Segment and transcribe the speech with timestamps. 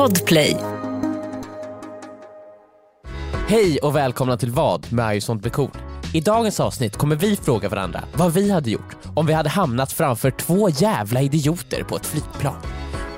[0.00, 0.56] Podplay.
[3.48, 5.70] Hej och välkomna till Vad med I sånt blir cool.
[6.14, 9.92] I dagens avsnitt kommer vi fråga varandra vad vi hade gjort om vi hade hamnat
[9.92, 12.54] framför två jävla idioter på ett flygplan.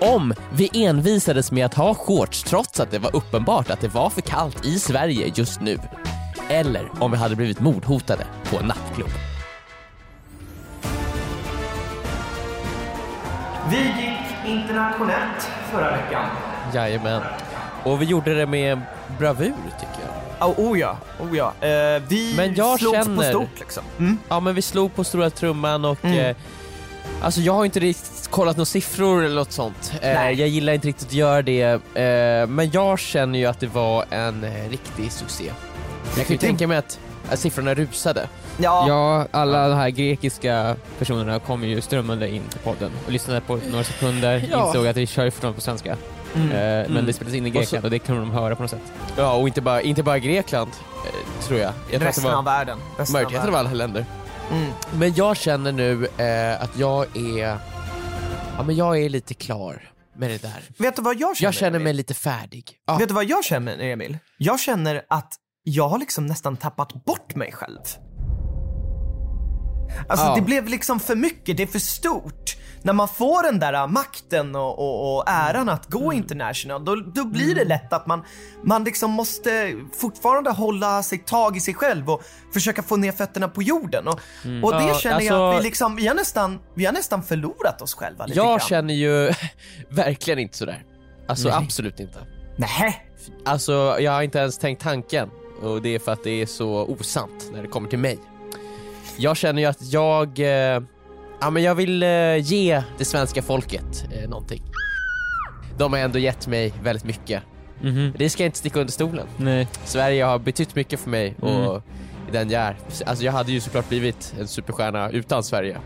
[0.00, 4.10] Om vi envisades med att ha shorts trots att det var uppenbart att det var
[4.10, 5.78] för kallt i Sverige just nu.
[6.48, 9.10] Eller om vi hade blivit mordhotade på en nattklubb.
[13.70, 16.51] Vi gick internationellt förra veckan.
[16.74, 17.22] Jajamän.
[17.84, 18.80] Och vi gjorde det med
[19.18, 20.02] bravur tycker
[20.38, 20.48] jag.
[20.50, 21.52] Oh, oh ja, oh ja.
[21.68, 23.82] Eh, vi Men jag slogs på känner- stort liksom.
[23.98, 24.18] Mm.
[24.28, 26.18] Ja men vi slog på stora trumman och Mm.
[26.18, 26.36] eh,
[27.22, 29.92] Alltså jag har inte riktigt kollat några siffror eller något sånt.
[30.02, 30.34] Eh, Nej.
[30.34, 31.62] jag gillar inte riktigt att göra det.
[31.94, 35.44] Eh, men jag känner ju att det var en eh, riktig succé.
[36.16, 36.98] Jag kan ju tänka mig att,
[37.30, 38.28] att siffrorna rusade.
[38.58, 43.40] Ja, Ja, alla de här grekiska personerna kom ju strömmande in på podden och lyssnade
[43.40, 44.66] på några sekunder, Ja.
[44.66, 45.96] insåg att vi kör fortfarande på svenska.
[46.34, 46.48] Mm.
[46.50, 47.06] Eh, Men Mm.
[47.06, 48.92] det spelas in i Och så- Grekland och det kan de höra på något sätt.
[49.16, 50.70] Ja och inte bara, inte bara Grekland,
[51.06, 51.68] eh, tror jag.
[51.68, 52.78] Jag tror att det resten av var världen.
[52.98, 53.66] Resten av majoriteten av världen.
[53.66, 54.06] alla länder.
[54.52, 54.70] Mm.
[54.94, 57.58] Men jag känner nu eh, att jag är,
[58.56, 60.62] ja men jag är lite klar med det där.
[60.78, 61.46] Vet du vad jag känner?
[61.46, 61.96] Jag känner mig Emil?
[61.96, 62.72] lite färdig.
[62.86, 62.96] Ja.
[62.96, 64.18] Vet du vad jag känner Emil?
[64.38, 67.78] Jag känner att jag har liksom nästan tappat bort mig själv.
[70.08, 70.34] Alltså Ja.
[70.34, 72.56] det blev liksom för mycket, det är för stort.
[72.84, 76.16] När man får den där äh, makten och, och, och äran att gå Mm.
[76.16, 78.24] international, då, då blir det lätt att man,
[78.64, 82.22] man liksom måste fortfarande hålla sig tag i sig själv och
[82.54, 84.08] försöka få ner fötterna på jorden.
[84.08, 84.14] Och,
[84.62, 84.94] och det Mm.
[84.94, 88.26] Känner jag alltså- att vi liksom, vi har nästan, vi har nästan förlorat oss själva
[88.26, 88.60] lite Jag grann.
[88.68, 89.32] känner ju
[89.88, 90.84] verkligen inte sådär.
[91.28, 91.56] Alltså Nej.
[91.56, 92.18] absolut inte.
[92.56, 93.06] Nej.
[93.44, 95.30] Alltså jag har inte ens tänkt tanken
[95.62, 98.18] och det är för att det är så osant när det kommer till mig.
[99.16, 100.38] Jag känner ju att jag,
[100.74, 100.82] eh,
[101.42, 104.62] ja men jag vill eh, ge det svenska folket eh, någonting.
[105.78, 107.42] De har ändå gett mig väldigt mycket.
[107.82, 108.12] Mhm.
[108.18, 109.26] Det ska jag inte sticka under stolen.
[109.36, 109.68] Nej.
[109.84, 111.82] Sverige har betytt mycket för mig och Mm.
[112.32, 112.76] den jag är.
[113.06, 115.76] Alltså jag hade ju såklart blivit en superstjärna utan Sverige.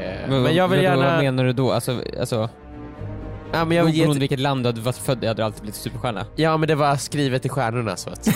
[0.00, 1.10] Eh, Men, jag vill vad- gärna...
[1.14, 1.72] Vad menar du då?
[1.72, 2.48] Alltså, alltså
[3.52, 5.44] ja, men jag vill ge oberoende vilket land du hade varit född i hade du
[5.46, 6.26] alltid blivit superstjärna.
[6.36, 8.26] Ja men det var skrivet i stjärnorna så att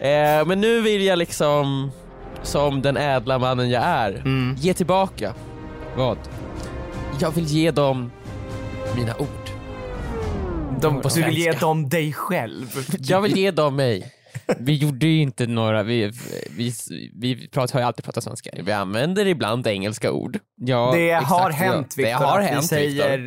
[0.00, 1.90] eh, Men nu vill jag liksom,
[2.42, 4.54] som den ädla mannen jag är, Mm.
[4.58, 5.34] ge tillbaka.
[5.96, 6.18] Vad?
[7.20, 8.10] Jag vill ge dem
[8.96, 9.28] mina ord.
[10.80, 12.66] De, du vill ge dem dig själv.
[12.98, 14.12] Jag vill ge dem mig.
[14.58, 16.12] Vi gjorde ju inte några, vi,
[16.50, 16.72] vi,
[17.14, 18.50] vi pratar, har ju alltid pratat svenska.
[18.62, 20.38] Vi använder ibland engelska ord.
[20.56, 21.56] Ja, det har ja.
[21.56, 23.18] hänt Det Viktor, har att hänt, vi säger...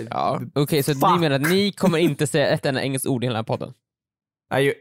[0.00, 0.40] eh, Ja.
[0.54, 1.02] Okej, så Fuck.
[1.14, 3.72] ni menar att ni kommer inte säga ett enda engelskt ord i hela podden?
[4.50, 4.72] Jag,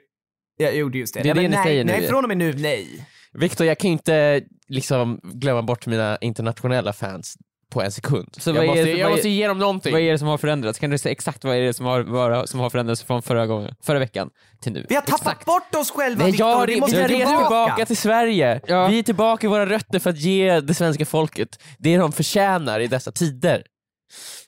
[0.58, 1.24] jag gjorde just det.
[1.24, 1.92] Det är det ni nej, säger nu.
[1.92, 3.06] Nej, från och med nu, nej.
[3.40, 7.36] Viktor, jag kan inte liksom glömma bort mina internationella fans
[7.72, 8.30] på en sekund.
[8.38, 9.92] Så jag måste, det- jag måste ge dem någonting.
[9.94, 10.80] Vad är det som har förändrats?
[10.80, 13.48] Kan du säga exakt vad är det som har, vad, som har förändrats från förra,
[13.48, 14.30] gången, förra veckan
[14.62, 14.86] till nu?
[14.90, 15.46] Vi har tappat exakt.
[15.46, 17.38] bort oss själva Nej, Viktor, jag, vi måste rest tillbaka.
[17.38, 18.62] tillbaka till Sverige.
[18.68, 18.88] Ja.
[18.88, 22.80] Vi är tillbaka i våra rötter för att ge det svenska folket det de förtjänar
[22.80, 23.64] i dessa tider.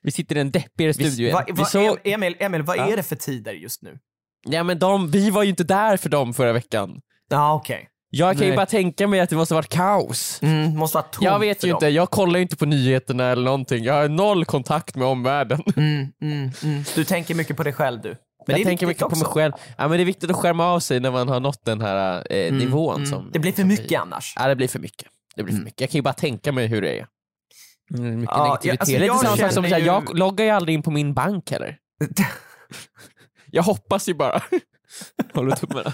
[0.01, 1.33] Vi sitter i en deppigare studio.
[1.33, 2.91] Va, va, så- Emil, Emil, vad Ja.
[2.91, 3.97] är det för tider just nu?
[4.49, 6.89] Ja men de, vi var ju inte där för dem förra veckan.
[7.29, 7.87] Ja, okej.
[8.17, 8.55] Jag kan ju Nej.
[8.55, 10.39] bara tänka mig att det måste varit kaos.
[10.43, 11.77] Mm, måste vara tomt Jag vet för ju dem.
[11.77, 13.83] inte, jag kollar ju inte på nyheterna eller någonting.
[13.83, 15.63] Jag har noll kontakt med omvärlden.
[15.77, 16.83] Mm, mm, mm.
[16.95, 18.09] Du tänker mycket på dig själv du.
[18.09, 19.53] Men det jag tänker viktigt mycket på mig själv.
[19.77, 22.23] Ja, men det är viktigt att skärma av sig när man har nått den här
[22.29, 22.95] eh, Mm, nivån.
[22.95, 23.05] mm.
[23.07, 24.33] Som, Det blir för som mycket vi- annars.
[24.35, 25.07] Ja det blir för mycket.
[25.35, 25.65] Det blir för Mm.
[25.65, 25.81] mycket.
[25.81, 27.05] Jag kan ju bara tänka mig hur det är.
[27.97, 28.79] Mm, mycket Ja, negativitet.
[28.81, 30.51] alltså, Det är lite jag samma sak som känner så här, ju- jag loggar ju
[30.51, 31.77] aldrig in på min bank heller.
[33.51, 34.41] Jag hoppas ju bara.
[35.33, 35.93] Håller tummarna.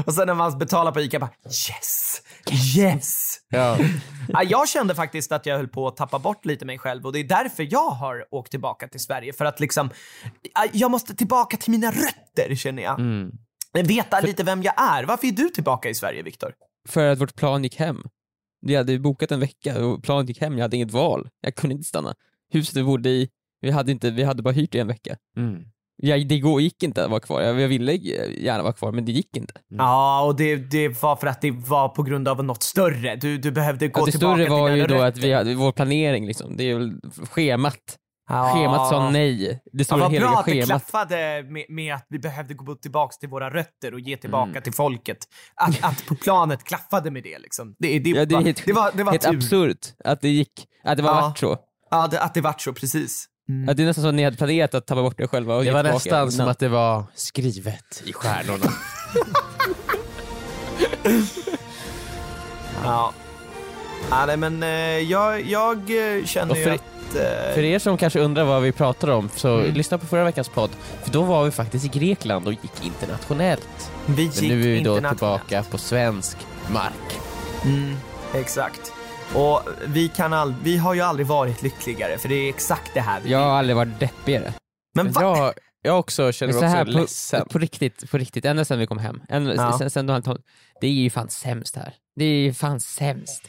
[0.06, 2.22] Och sen när man betalar på ICA bara yes,
[2.76, 3.38] yes.
[3.48, 3.78] Ja.
[4.28, 7.12] Ja, jag kände faktiskt att jag höll på att tappa bort lite mig själv och
[7.12, 9.32] det är därför jag har åkt tillbaka till Sverige.
[9.32, 9.90] För att liksom,
[10.54, 13.00] ja, jag måste tillbaka till mina rötter känner jag.
[13.00, 13.32] Mm.
[13.72, 15.04] Veta lite vem jag är.
[15.04, 16.54] Varför är du tillbaka i Sverige Viktor?
[16.88, 18.02] För att vårt plan gick hem.
[18.60, 21.28] Vi hade bokat en vecka och planet gick hem, jag hade inget val.
[21.40, 22.14] Jag kunde inte stanna.
[22.52, 23.28] Huset vi bodde i,
[23.60, 25.16] vi hade, inte, vi hade bara hyrt det i en vecka.
[25.36, 25.64] Mm.
[26.00, 27.40] Jag, det gick inte att vara kvar.
[27.40, 29.54] Jag, jag ville gärna vara kvar men det gick inte.
[29.68, 33.16] Ja, och det, det var för att det var på grund av något större.
[33.16, 35.32] Du, du behövde gå Ja, det tillbaka större till var dina ju då att vi
[35.32, 36.56] hade vår planering liksom.
[36.56, 36.92] Det är väl
[37.30, 37.96] schemat.
[38.30, 38.54] Ja.
[38.54, 39.38] Schemat sa nej.
[39.72, 43.12] Det Ja, står vad bra att det klaffade med, med att vi behövde gå tillbaka
[43.20, 44.62] till våra rötter och ge tillbaka Mm.
[44.62, 45.18] till folket.
[45.54, 47.74] Att, att på planet klaffade med det liksom.
[47.78, 50.28] Det, det, Ja, det är var, helt, det var, det var helt absurt att det
[50.28, 50.52] gick,
[50.84, 51.20] att det var Ja.
[51.20, 51.56] vart så.
[51.90, 53.26] Ja, det, att det vart så, precis.
[53.48, 53.68] Mm.
[53.68, 55.64] Att det är nästan så att ni hade planerat att tappa bort er själva och
[55.64, 58.72] Det var tillbaka nästan som att det var skrivet i stjärnorna.
[62.84, 63.12] Ja.
[64.10, 64.68] Ja, nej, men eh,
[64.98, 68.62] jag, jag eh, känner Och ju för- att eh, För er som kanske undrar vad
[68.62, 69.74] vi pratar om, så Mm.
[69.74, 70.70] lyssna på förra veckans podd.
[71.02, 73.90] För då var vi faktiskt i Grekland och gick internationellt.
[74.06, 76.36] vi gick Men nu är vi då tillbaka på svensk
[76.72, 77.20] mark.
[77.64, 77.96] Mm,
[78.34, 78.92] exakt.
[79.34, 83.00] Och vi, kan all, vi har ju aldrig varit lyckligare för det är exakt det
[83.00, 84.52] här vi Jag har aldrig varit deppigare.
[84.94, 85.22] Men va?
[85.22, 87.42] Jag, jag också känner mig så också här, ledsen.
[87.42, 89.22] på, på riktigt, på riktigt, ända sedan vi kom hem.
[89.28, 89.78] Ända, Ja.
[89.78, 90.38] sen, sen då han tog,
[90.80, 91.94] det är ju fan sämst här.
[92.16, 93.48] Det är ju fan sämst.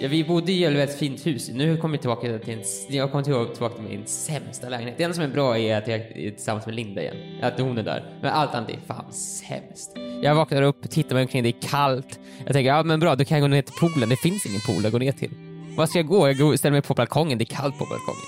[0.00, 1.48] Ja, vi bodde i ett väldigt fint hus.
[1.48, 4.94] Nu kommer vi tillbaka till en, jag kommer tillbaka tillbaka till min sämsta lägenhet.
[4.98, 7.16] Det enda som är bra är att jag är tillsammans med Linda igen.
[7.42, 8.18] Att hon är där.
[8.22, 9.96] Men allt annat är fan sämst.
[10.24, 12.18] Jag vaknar upp, tittar mig omkring, det är kallt.
[12.44, 14.08] Jag tänker, ja men bra, då kan jag gå ner till poolen.
[14.08, 15.30] Det finns ingen pool att gå ner till.
[15.76, 16.28] Vad ska jag gå?
[16.28, 18.22] Jag går, ställer mig på balkongen, det är kallt på balkongen.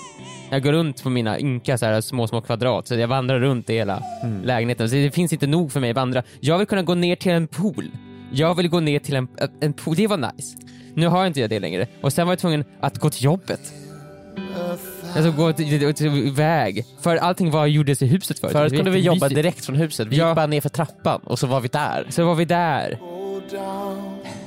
[0.50, 3.70] Jag går runt på mina ynka så här, små, små kvadrat, så jag vandrar runt
[3.70, 4.02] i hela
[4.44, 4.88] lägenheten.
[4.88, 6.22] Så det finns inte nog för mig att vandra.
[6.40, 7.90] Jag vill kunna gå ner till en pool.
[8.32, 9.28] Jag vill gå ner till en,
[9.60, 10.58] en pool, det var nice.
[10.94, 11.87] Nu har jag inte jag det längre.
[12.00, 13.72] Och sen var jag tvungen att gå till jobbet.
[15.16, 16.84] Alltså gå till, till, iväg.
[17.00, 18.52] För allting var, gjordes i huset förut.
[18.52, 20.08] Förut kunde vi jobba direkt från huset.
[20.08, 20.28] Vi Ja.
[20.28, 22.06] gick bara ner för trappan och så var vi där.
[22.10, 22.98] Så var vi där.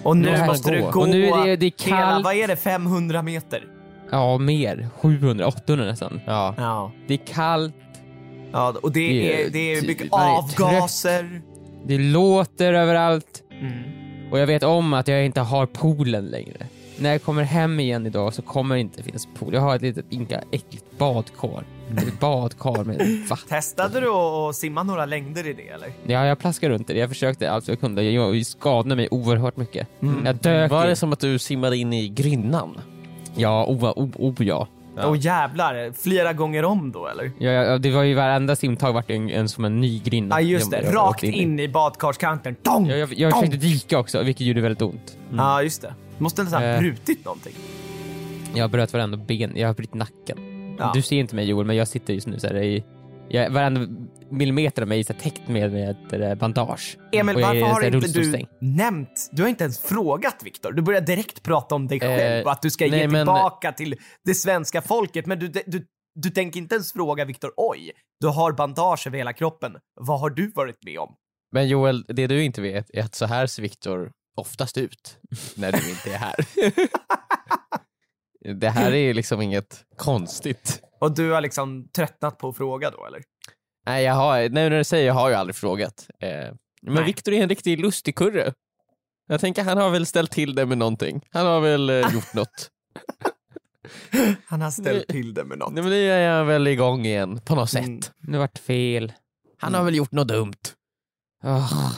[0.03, 0.89] Och nu det måste du gå.
[0.91, 2.25] gå Och nu är det- det är hela, kallt.
[2.25, 3.63] vad är det, 500 meter?
[4.11, 4.89] Ja, mer.
[5.01, 6.21] 700, 800 nästan.
[6.27, 6.53] Ja.
[6.57, 6.91] Ja.
[7.07, 7.73] Det är kallt,
[8.51, 11.41] ja och det Det är är, det är mycket typ- är avgaser.
[11.85, 13.43] det låter överallt.
[13.61, 13.73] Mm.
[14.31, 16.65] Och jag vet om att jag inte har poolen längre.
[17.01, 19.53] När jag kommer hem igen idag så kommer det inte finnas pool.
[19.53, 21.63] Jag har ett litet inka äckligt badkar.
[21.97, 23.47] Ett badkar med vatten.
[23.49, 25.91] Testade du att simma några längder i det eller?
[26.07, 26.99] Ja, jag plaskade runt i det.
[26.99, 28.03] Jag försökte allt jag kunde.
[28.03, 29.87] Jag skadade mig oerhört mycket.
[30.01, 30.25] Mm.
[30.25, 32.77] Jag dök Var i- det som att du simmade in i grynnan?
[33.35, 34.67] Ja, o, o, o ja.
[34.97, 35.07] Ja.
[35.09, 37.31] Åh jävlar, flera gånger om då eller?
[37.39, 40.41] Ja, ja, det var ju varenda simtag vart det en, en som en ny grinda.
[40.41, 42.55] Ja just det, Jag- rakt åkte in i badkarskanten.
[42.63, 42.87] Dong!
[42.89, 45.17] Jag, jag, jag försökte dyka också, vilket gjorde väldigt ont.
[45.37, 45.93] Ja just det.
[46.19, 46.79] Måste nästan ha Eh.
[46.79, 47.53] brutit någonting.
[48.55, 50.37] Jag bröt varenda ben, jag har brutit nacken.
[50.79, 50.91] Ja.
[50.93, 52.83] Du ser inte mig Joel, men jag sitter just nu så här i...
[53.29, 53.81] Jag, varenda
[54.31, 56.97] millimeter av mig är täckt med, med eh, bandage.
[57.11, 60.71] Emil, varför är har inte du nämnt, du har inte ens frågat Viktor.
[60.71, 63.25] Du börjar direkt prata om dig själv Eh, och att du ska nej, ge men-
[63.25, 63.95] tillbaka till
[64.25, 65.25] det svenska folket.
[65.25, 65.85] Men du, du,
[66.15, 69.71] du tänker inte ens fråga Viktor, oj, du har bandage över hela kroppen.
[70.01, 71.15] Vad har du varit med om?
[71.51, 75.17] Men Joel, det du inte vet är att så här ser Viktor oftast ut
[75.55, 76.35] när du inte är här.
[78.59, 80.81] det här är liksom inget konstigt.
[81.01, 83.23] Och du har liksom tröttnat på att fråga då eller?
[83.85, 86.07] Nej, jag har, nej när du säger jag har jag aldrig frågat.
[86.19, 86.29] Eh,
[86.81, 87.03] men Nej.
[87.03, 88.53] Viktor är en riktig lustigkurre.
[89.27, 91.21] Jag tänker han har väl ställt till det med någonting.
[91.31, 92.69] Han har väl eh, gjort något.
[94.45, 95.73] Han har ställt till det med något.
[95.73, 97.85] Nej, men nu är jag väl igång igen på något sätt.
[97.85, 98.01] Mm.
[98.17, 99.13] Nu vart fel.
[99.57, 100.53] Han har väl gjort något dumt.
[101.43, 101.93] Oh.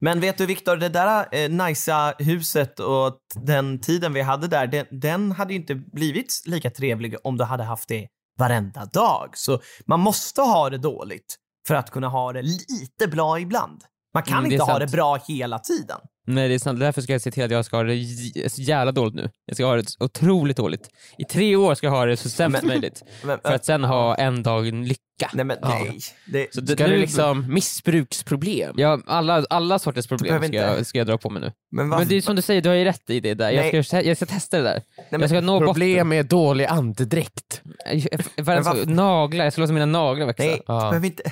[0.00, 4.66] Men vet du Viktor, det där eh, nicea huset och den tiden vi hade där,
[4.66, 8.08] den, den hade ju inte blivit lika trevlig om du hade haft det
[8.38, 9.30] varenda dag.
[9.34, 11.36] Så man måste ha det dåligt
[11.66, 13.84] för att kunna ha det lite bra ibland.
[14.14, 14.90] Man kan Mm, det inte ha sant.
[14.90, 15.96] det bra hela tiden.
[16.26, 18.04] Nej det är sant, därför ska jag se till att jag ska ha det
[18.52, 19.30] så jävla dåligt nu.
[19.46, 20.88] Jag ska ha det otroligt dåligt.
[21.18, 23.02] I tre år ska jag ha det så sämst Men- möjligt.
[23.24, 24.98] Men, För att sen ha en dag lycka.
[25.32, 25.68] nej men Ja.
[25.68, 25.98] nej.
[26.26, 28.74] Det, Så det, Ska nu, du liksom missbruksproblem?
[28.78, 31.52] Ja, alla, alla sorters problem ska jag, ska jag dra på mig nu.
[31.70, 33.50] men vad, Men det är som du säger, du har ju rätt i det där.
[33.50, 33.84] Jag Nej.
[33.84, 34.82] ska, jag ska testa det där.
[35.10, 37.62] men- jag ska nå Problem med dålig andedräkt.
[37.86, 37.96] Jag-
[38.36, 40.42] jag- jag- Naglar, jag ska låta mina naglar växa.
[40.44, 40.74] nej, Ja.
[40.74, 41.22] du behöver inte...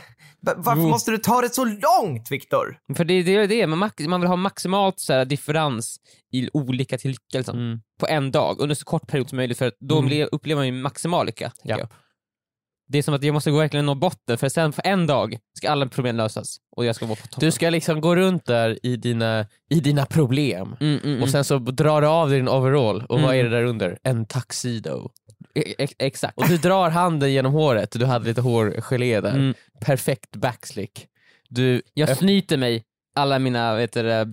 [0.47, 0.89] Va- Varför Jo.
[0.89, 2.79] måste du ta det så långt Viktor?
[2.97, 5.97] För det, det är det, man, max, man vill ha maximalt så här, differens
[6.33, 7.59] i olika till lycka liksom.
[7.59, 7.81] Mm.
[8.01, 10.07] på en dag under så kort period som möjligt för att då Mm.
[10.09, 11.53] blir- upplever man ju maximal lycka.
[11.63, 11.79] Ja.
[11.79, 11.89] jag.
[12.89, 15.39] Det är som att jag måste gå verkligen nå botten för sen för en dag
[15.59, 17.47] ska alla problem lösas och jag ska vara på toppen.
[17.47, 20.77] Du ska liksom gå runt där i dina, i dina problem.
[20.81, 21.29] Mm, mm, Och mm.
[21.29, 23.41] sen så drar du av dig din overall och vad Mm.
[23.41, 23.99] är det där under?
[24.03, 25.11] En tuxedo.
[25.57, 26.39] E- ex- exakt.
[26.39, 29.31] Och du drar handen genom håret, du hade lite hårgelé där.
[29.35, 29.55] Mm.
[29.81, 31.07] Perfekt backslick.
[31.49, 32.83] Du Jag snyter mig,
[33.17, 34.25] alla mina vet du,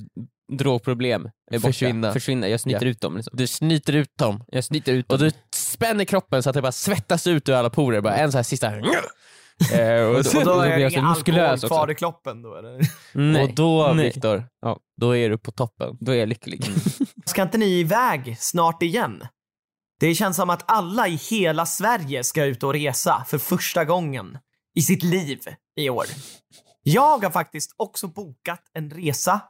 [0.58, 1.30] drogproblem.
[1.62, 2.13] Försvinna.
[2.13, 2.48] Försvinner.
[2.48, 2.92] Jag snyter Ja.
[2.92, 3.15] ut dem.
[3.18, 3.38] Liksom.
[3.38, 4.44] du snyter ut dem.
[4.48, 5.27] Jag snyter ut Och dem.
[5.30, 8.01] du spänner kroppen så att det bara svettas ut ur alla porer.
[8.01, 8.68] Bara en så här sista...
[9.74, 12.42] Eh, och, Och då, och då är det jag så ingen alkohol kvar i kroppen
[12.42, 12.80] då eller?
[13.13, 13.44] Nej.
[13.44, 14.06] Och då Nej.
[14.06, 14.80] Viktor, Ja.
[15.01, 15.98] då är du på toppen.
[16.00, 16.65] Då är jag lycklig.
[17.25, 19.24] Ska inte ni iväg snart igen?
[20.00, 24.38] Det känns som att alla i hela Sverige ska ut och resa för första gången
[24.75, 25.39] i sitt liv
[25.75, 26.05] i år.
[26.83, 29.41] Jag har faktiskt också bokat en resa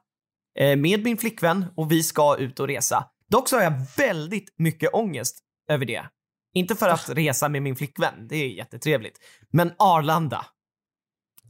[0.60, 3.06] eh, med min flickvän och vi ska ut och resa.
[3.30, 6.04] Dock så har jag väldigt mycket ångest över det.
[6.54, 9.20] Inte för att resa med min flickvän, det är jättetrevligt.
[9.52, 10.46] Men Arlanda,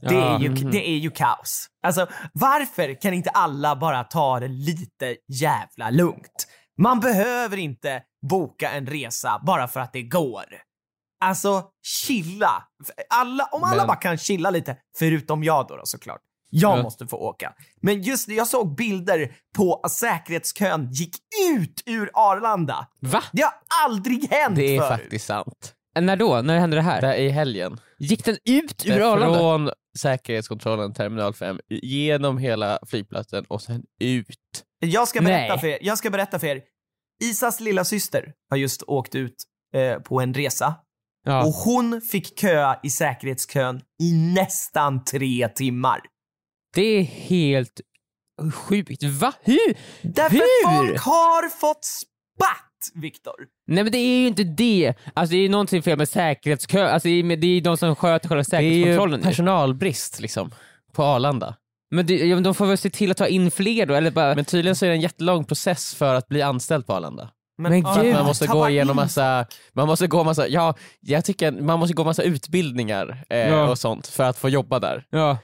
[0.00, 0.70] det, är ju, mhm.
[0.70, 1.66] det är ju kaos.
[1.82, 6.46] Alltså, varför kan inte alla bara ta det lite jävla lugnt?
[6.78, 10.44] Man behöver inte boka en resa bara för att det går.
[11.20, 12.64] alltså chilla.
[13.10, 16.20] Alla, om alla Men- bara kan chilla lite, förutom jag då, då såklart.
[16.50, 16.82] Jag Ja.
[16.82, 17.52] måste få åka.
[17.82, 21.16] Men just det, jag såg bilder på att säkerhetskön gick
[21.50, 22.86] ut ur Arlanda.
[23.00, 23.22] Va?
[23.32, 23.52] Det har
[23.84, 25.00] aldrig hänt Det är förut.
[25.00, 25.74] faktiskt sant.
[26.00, 26.42] När då?
[26.42, 27.00] När hände det här?
[27.00, 27.80] Det är i helgen.
[27.98, 29.38] Gick den ut ur Eh, Arlanda?
[29.38, 34.64] Från säkerhetskontrollen terminal 5 genom hela flygplatsen och sen ut.
[34.84, 35.58] Jag ska berätta Nej.
[35.60, 35.78] för er.
[35.80, 36.62] Jag ska berätta för er.
[37.24, 39.34] Isas lilla syster har just åkt ut
[39.74, 40.74] eh, på en resa
[41.26, 41.44] Ja.
[41.46, 46.00] och hon fick köa i säkerhetskön i nästan tre timmar.
[46.74, 47.80] Det är helt
[48.54, 49.02] sjukt.
[49.02, 49.32] Va?
[49.42, 49.74] Hur?
[50.02, 50.86] Därför Hur?
[50.88, 53.34] folk har fått spatt, Viktor.
[53.66, 54.94] Nej men det är ju inte det.
[55.14, 56.88] Alltså det är ju någonting fel med säkerhetskö.
[56.88, 59.20] Alltså det är, ju de som sköter själva Det är säkerhetskontrollen.
[59.20, 59.24] ju.
[59.26, 60.50] personalbrist liksom
[60.92, 61.56] på Arlanda.
[61.94, 64.10] Men det, ja, men de får väl se till att ta in fler då, eller
[64.10, 64.34] bara...
[64.34, 67.30] Men tydligen så är det en jättelång process för att bli anställd på Arlanda.
[67.58, 71.52] Men ja, gud, Man måste gå igenom massa, man måste gå massa, ja, jag tycker
[71.52, 73.68] man måste gå massa utbildningar eh, Ja.
[73.70, 75.04] och sånt för att få jobba där.
[75.10, 75.38] Ja.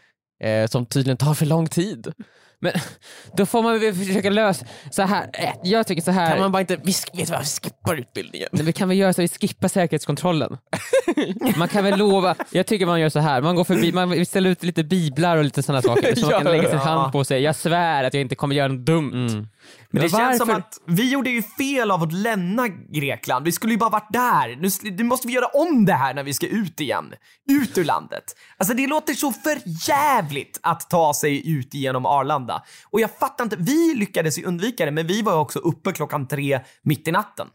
[0.46, 2.12] Eh, som tydligen tar för lång tid.
[2.60, 2.72] Men
[3.36, 4.66] då får man väl försöka lösa...
[4.90, 6.30] Så här, eh, jag tycker så här...
[6.30, 8.48] Kan man bara inte, vi, vet du vad, vi skippar utbildningen.
[8.52, 10.58] Nej, vi kan väl göra så att vi skippar säkerhetskontrollen.
[11.56, 13.42] Man kan väl lova, jag tycker man gör så här.
[13.42, 16.52] man går förbi, man ställer ut lite biblar och lite sådana saker så man kan
[16.52, 19.12] lägga sin hand på och säga jag svär att jag inte kommer göra något dumt.
[19.12, 19.46] Mm.
[19.92, 23.44] Men det Men känns som att vi gjorde ju fel av att lämna Grekland.
[23.44, 24.56] Vi skulle ju bara varit där.
[24.56, 27.14] Nu, nu måste vi göra om det här när vi ska ut igen.
[27.50, 28.24] Ut ur landet.
[28.56, 32.62] Alltså det låter så för jävligt att ta sig ut genom Arlanda.
[32.90, 35.92] Och jag fattar inte, vi lyckades ju undvika det, men vi var ju också uppe
[35.92, 37.46] klockan tre mitt i natten.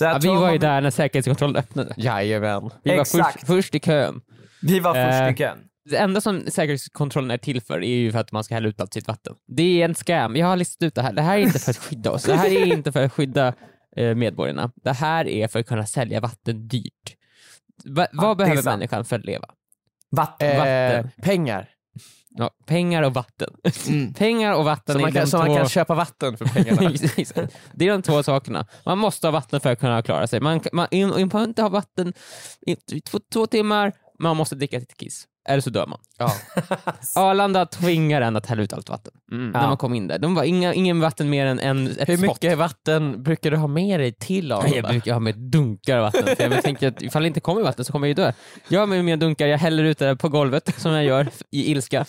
[0.00, 1.94] Ja, vi var ju man- där när säkerhetskontrollen öppnade.
[1.96, 2.70] Jajamän.
[2.84, 3.32] Vi var Exakt.
[3.34, 4.20] först, först i kön.
[4.62, 5.58] Vi var först Eh, i kön.
[5.90, 8.80] Det enda som säkerhetskontrollen är till för är ju för att man ska hälla ut
[8.80, 9.34] allt sitt vatten.
[9.46, 10.36] Det är en scam.
[10.36, 11.12] Jag har listat ut det här.
[11.12, 12.22] Det här är inte för att skydda oss.
[12.22, 13.54] Det här är inte för att skydda
[13.96, 14.72] eh, medborgarna.
[14.84, 17.16] Det här är för att kunna sälja vatten dyrt.
[17.84, 19.46] Va, Ja, vad är behöver människan för att leva?
[20.10, 20.50] Vatten.
[20.50, 21.10] Eh, Vatten.
[21.22, 21.68] pengar.
[22.38, 23.48] Ja, pengar och vatten.
[23.88, 24.14] Mm.
[24.14, 25.56] Pengar och vatten Så man, kan, så man två...
[25.56, 26.90] kan köpa vatten för pengarna.
[27.74, 28.66] Det är de två sakerna.
[28.84, 30.40] Man måste ha vatten för att kunna klara sig.
[30.40, 32.12] Man, man, man får inte ha vatten
[32.66, 35.26] i två, två timmar, man måste dricka sitt kiss.
[35.48, 35.98] Eller så dör man.
[36.18, 36.32] ja.
[37.14, 39.50] Arlanda tvingar en att hälla ut allt vatten Mm.
[39.50, 40.18] när man kom in där.
[40.18, 42.42] De var inga, ingen vatten mer än en, ett Hur spott.
[42.42, 44.88] mycket vatten brukar du ha med dig till Jag Arlanda?
[44.88, 47.92] brukar ha med dunkar vatten, för jag tänker att ifall det inte kommer vatten så
[47.92, 48.32] kommer jag ju dö.
[48.68, 51.70] Jag har med mig dunkar, jag häller ut det på golvet som jag gör i
[51.70, 52.04] ilska.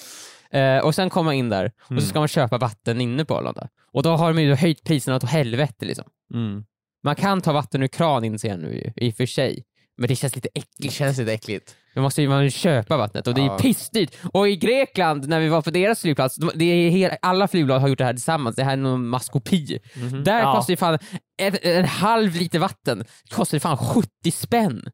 [0.51, 3.35] Eh, och sen kommer man in där och så ska man köpa vatten inne på
[3.37, 3.67] Arlanda.
[3.93, 6.05] Och då har de ju höjt priserna åt helvete liksom.
[6.33, 6.63] Mm.
[7.03, 9.63] Man kan ta vatten ur kran inser jag nu i och för sig.
[9.97, 10.93] Men det känns lite Det äckligt.
[10.93, 11.75] känns lite äckligt.
[11.97, 13.57] Då måste ju man köpa vattnet och det är Ja.
[13.57, 14.15] pissdyrt.
[14.33, 17.79] Och i Grekland, när vi var på deras flygplats, de- det är hela, alla flygbolag
[17.79, 19.79] har gjort det här tillsammans, det här är någon maskopi.
[20.23, 20.55] Där Ja.
[20.55, 20.99] kostar ju fan
[21.41, 24.89] en, en halv liter vatten, kostar ju fan 70 spänn.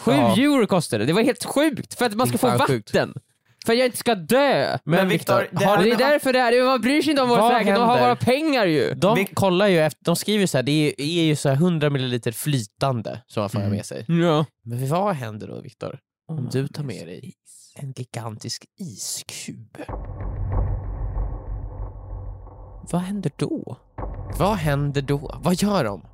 [0.00, 0.36] 7 Ja.
[0.36, 2.94] euro kostar det, det var helt sjukt för att man Det ska få fan sjukt.
[3.66, 4.78] För att jag inte ska dö.
[4.84, 7.36] Men Viktor, det här det är därför det är, man bryr sig inte om vår
[7.36, 8.94] Vad säkerhet, de har våra pengar ju.
[8.94, 11.56] De Vi- kollar ju efter, de skriver så här, det är, är ju så här
[11.56, 14.04] 100 milliliter flytande som man får ha med sig.
[14.08, 14.44] Ja.
[14.64, 15.98] Men vad händer då Viktor?
[16.28, 17.32] Om du tar med dig
[17.76, 19.76] en gigantisk iskub?
[22.90, 23.76] Vad händer då?
[24.38, 25.40] Vad händer då?
[25.42, 26.06] Vad gör de?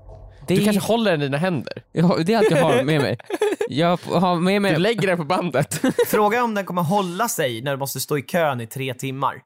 [0.47, 1.83] Det Du är- kanske håller den i dina händer?
[1.93, 3.19] Ja, det är allt jag har med mig.
[3.69, 4.73] Jag har med mig...
[4.73, 5.81] Du lägger den på bandet.
[6.07, 9.43] Fråga om den kommer hålla sig när du måste stå i kön i tre timmar.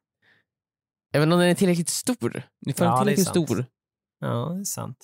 [1.14, 2.42] Även om den är tillräckligt stor.
[2.66, 3.64] Ni får Ja, en det är tillräckligt stor.
[4.20, 4.96] Ja, det är sant.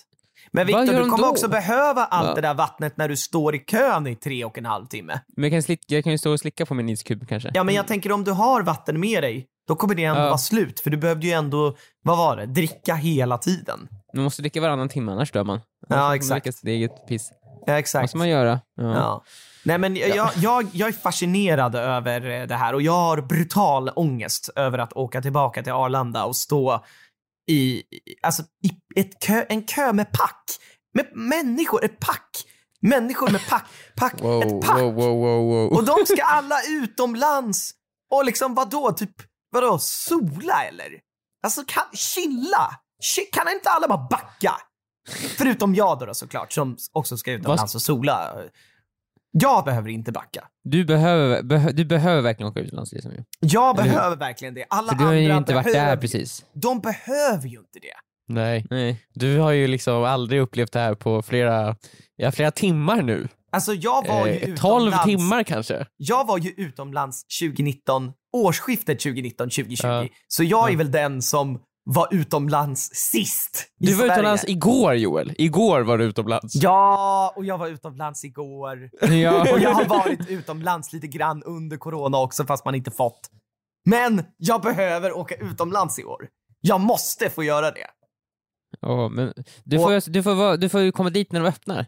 [0.53, 1.29] Men Viktor, du kommer då?
[1.31, 2.35] också behöva allt Va?
[2.35, 5.21] det där vattnet när du står i kön i tre och en halv timme.
[5.37, 7.51] Men jag kan, slicka, jag kan ju stå och slicka på min iskub kanske.
[7.55, 10.27] Ja, men jag tänker om du har vatten med dig, då kommer det ändå Ja.
[10.27, 10.81] vara slut.
[10.81, 13.89] För du behövde ju ändå, vad var det, dricka hela tiden.
[14.15, 15.61] Man måste dricka varannan timme annars dör man.
[15.89, 16.45] Ja, Annars man exakt.
[16.45, 17.31] dricka sitt eget piss.
[17.33, 18.09] Ja, Vad exakt.
[18.09, 18.61] ska man göra?
[18.77, 18.95] Ja.
[18.95, 19.25] Ja.
[19.65, 23.89] Nej men jag, jag, jag, är fascinerad över eh, det här och jag har brutal
[23.97, 26.85] ångest över att åka tillbaka till Arlanda och stå
[27.51, 27.83] i,
[28.23, 30.45] alltså, i ett kö, en kö med pack.
[30.95, 32.31] Med människor, ett pack.
[32.81, 33.65] Människor med pack.
[33.97, 34.81] pack Wow, ett pack.
[34.81, 35.73] wow, wow.
[35.73, 37.71] Och de ska alla utomlands.
[38.11, 39.15] Och liksom vadå, typ,
[39.51, 41.01] vadå, sola eller?
[41.43, 42.77] Alltså kan, chilla.
[43.03, 44.53] Chi- Kan inte alla bara backa?
[45.39, 48.35] Förutom jag då, då såklart, som också ska utomlands och sola.
[49.31, 50.45] Jag behöver inte backa.
[50.65, 53.13] Du, behöver, behö, du behöver verkligen åka utomlands liksom.
[53.13, 53.25] ju.
[53.41, 53.95] Jag Eller hur?
[53.97, 54.65] behöver verkligen det.
[54.71, 56.45] Alla För du har ju inte varit där precis.
[56.53, 57.95] De behöver ju inte det.
[58.29, 58.67] Nej.
[58.71, 59.07] Nej.
[59.15, 61.77] Du har ju liksom aldrig upplevt det här på flera,
[62.17, 63.29] ja, flera timmar nu.
[63.53, 65.05] Alltså jag var ju Eh, 12 utomlands.
[65.05, 65.87] timmar kanske.
[65.97, 69.77] Jag var ju utomlands 2019, årsskiftet 2019-2020.
[69.83, 70.07] Ja.
[70.29, 70.79] Så jag är Ja.
[70.79, 74.13] väl den som var utomlands sist i Du var Sverige.
[74.13, 75.35] utomlands igår Joel.
[75.39, 76.55] Igår var du utomlands.
[76.55, 78.91] Ja, och jag var utomlands igår.
[79.01, 79.41] Ja.
[79.53, 83.31] Och jag har varit utomlands lite grann under corona också fast man inte fått.
[83.85, 86.29] Men jag behöver åka utomlands i år.
[86.61, 87.87] Jag måste få göra det.
[88.81, 89.33] Ja, men
[89.65, 91.87] du, Och- får, du, får, du får komma dit när de öppnar.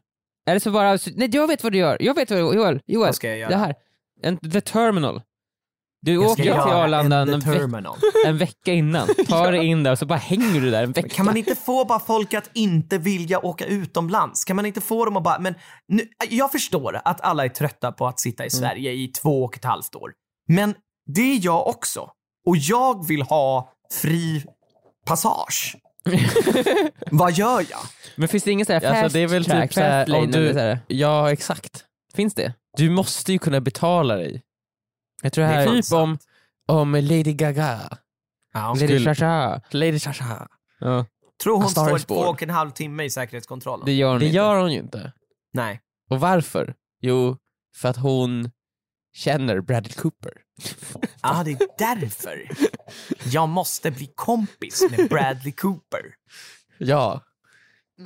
[0.49, 3.07] Eller så bara, nej jag vet vad du gör, jag vet vad du Joel, Joel,
[3.07, 3.51] Vad ska jag göra?
[3.51, 3.75] det här.
[4.23, 5.23] En, the terminal.
[6.05, 7.97] Du åker till Arlanda en Terminal.
[8.27, 11.09] en vecka innan, tar dig in där och så bara hänger du där en vecka.
[11.09, 14.45] Kan man inte få bara folk att inte vilja åka utomlands?
[14.45, 15.55] Kan man inte få dem att bara, men
[15.89, 19.57] nu, jag förstår att alla är trötta på att sitta i Sverige i två och
[19.57, 20.13] ett halvt år.
[20.49, 20.75] Men
[21.07, 22.11] det är jag också.
[22.47, 24.45] Och jag vill ha fri
[25.07, 25.77] passage.
[27.11, 27.81] Vad gör jag?
[28.17, 30.01] Men finns det ingen sån här Alltså, fast det är väl track, typ så här,
[30.01, 30.79] fast lane om du-?
[30.87, 31.85] Ja, exakt.
[32.15, 32.53] Finns det?
[32.77, 34.43] Du måste ju kunna betala dig.
[35.25, 35.83] Jag tror det Det är här...
[35.83, 36.19] fan Typ om,
[36.79, 37.99] om Lady Gaga.
[38.55, 38.69] Ja.
[38.75, 39.61] Lady skulle- Chacha.
[39.71, 40.49] Lady Chacha.
[40.81, 41.07] Ja,
[41.43, 43.87] Tror hon står två och en halv timme i säkerhetskontrollen?
[43.87, 44.37] det gör hon Det inte.
[44.37, 45.13] gör hon ju inte.
[45.53, 45.81] Nej.
[46.11, 46.75] Och varför?
[47.01, 47.37] Jo,
[47.77, 48.51] för att hon
[49.15, 50.33] känner Bradley Cooper.
[51.23, 52.49] Ja, det är därför.
[53.33, 56.03] Jag måste bli kompis med Bradley Cooper.
[56.79, 57.21] Ja.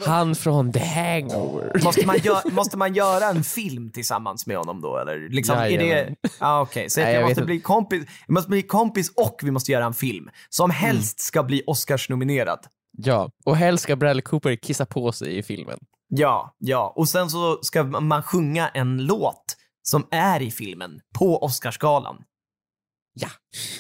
[0.07, 1.81] Han från The Hangover.
[1.85, 5.29] Måste man, gö- måste man göra en film tillsammans med honom då eller?
[5.29, 6.15] Liksom, är det...
[6.41, 6.91] Ja, okej.
[6.91, 9.95] Så Nej, jag, måste bli kompis, jag måste bli kompis och vi måste göra en
[9.95, 10.31] film.
[10.49, 12.59] Som helst ska bli Oscars-nominerad.
[12.99, 15.79] Ja, och helst ska Bradley Cooper kissa på sig i filmen.
[16.09, 16.93] Ja, ja.
[16.97, 22.23] Och sen så ska man sjunga en låt som är i filmen på Oscarsgalan.
[23.13, 23.29] Ja.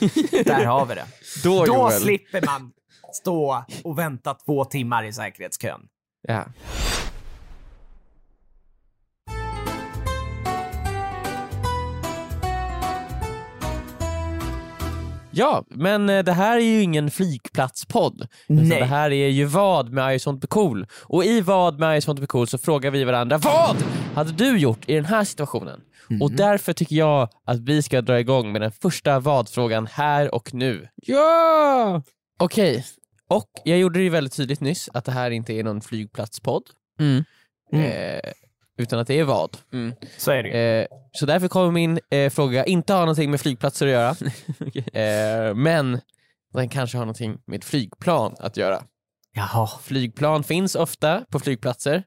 [0.45, 1.07] Där har vi det.
[1.45, 2.73] Då, Då slipper man
[3.13, 5.81] stå och vänta två timmar i säkerhetskön.
[6.29, 6.45] Ja.
[15.31, 18.27] Ja, men eh, det här är ju ingen flygplatspodd.
[18.49, 18.81] utan Nej.
[18.81, 20.87] Det här är ju vad med I sånt cool.
[21.03, 23.77] Och i vad med I sånt cool så frågar vi varandra vad
[24.15, 25.81] hade du gjort i den här situationen?
[26.21, 30.55] Och därför tycker jag att vi ska dra igång med den första vad-frågan här och
[30.55, 30.89] nu.
[30.95, 32.03] Ja!
[32.39, 32.85] Okej,
[33.29, 36.63] och jag gjorde det ju väldigt tydligt nyss att det här inte är någon flygplatspodd.
[37.01, 37.25] Mm.
[37.73, 38.33] Eh,
[38.79, 39.57] utan att det är vad.
[39.73, 39.95] Mm.
[40.17, 40.55] Så är det ju.
[40.55, 44.11] Eh, så därför kommer min eh, fråga inte ha någonting med flygplatser att göra.
[45.49, 46.01] eh, men
[46.53, 48.83] den kanske har någonting med flygplan att göra.
[49.35, 49.69] Jaha.
[49.83, 52.03] Flygplan finns ofta på flygplatser,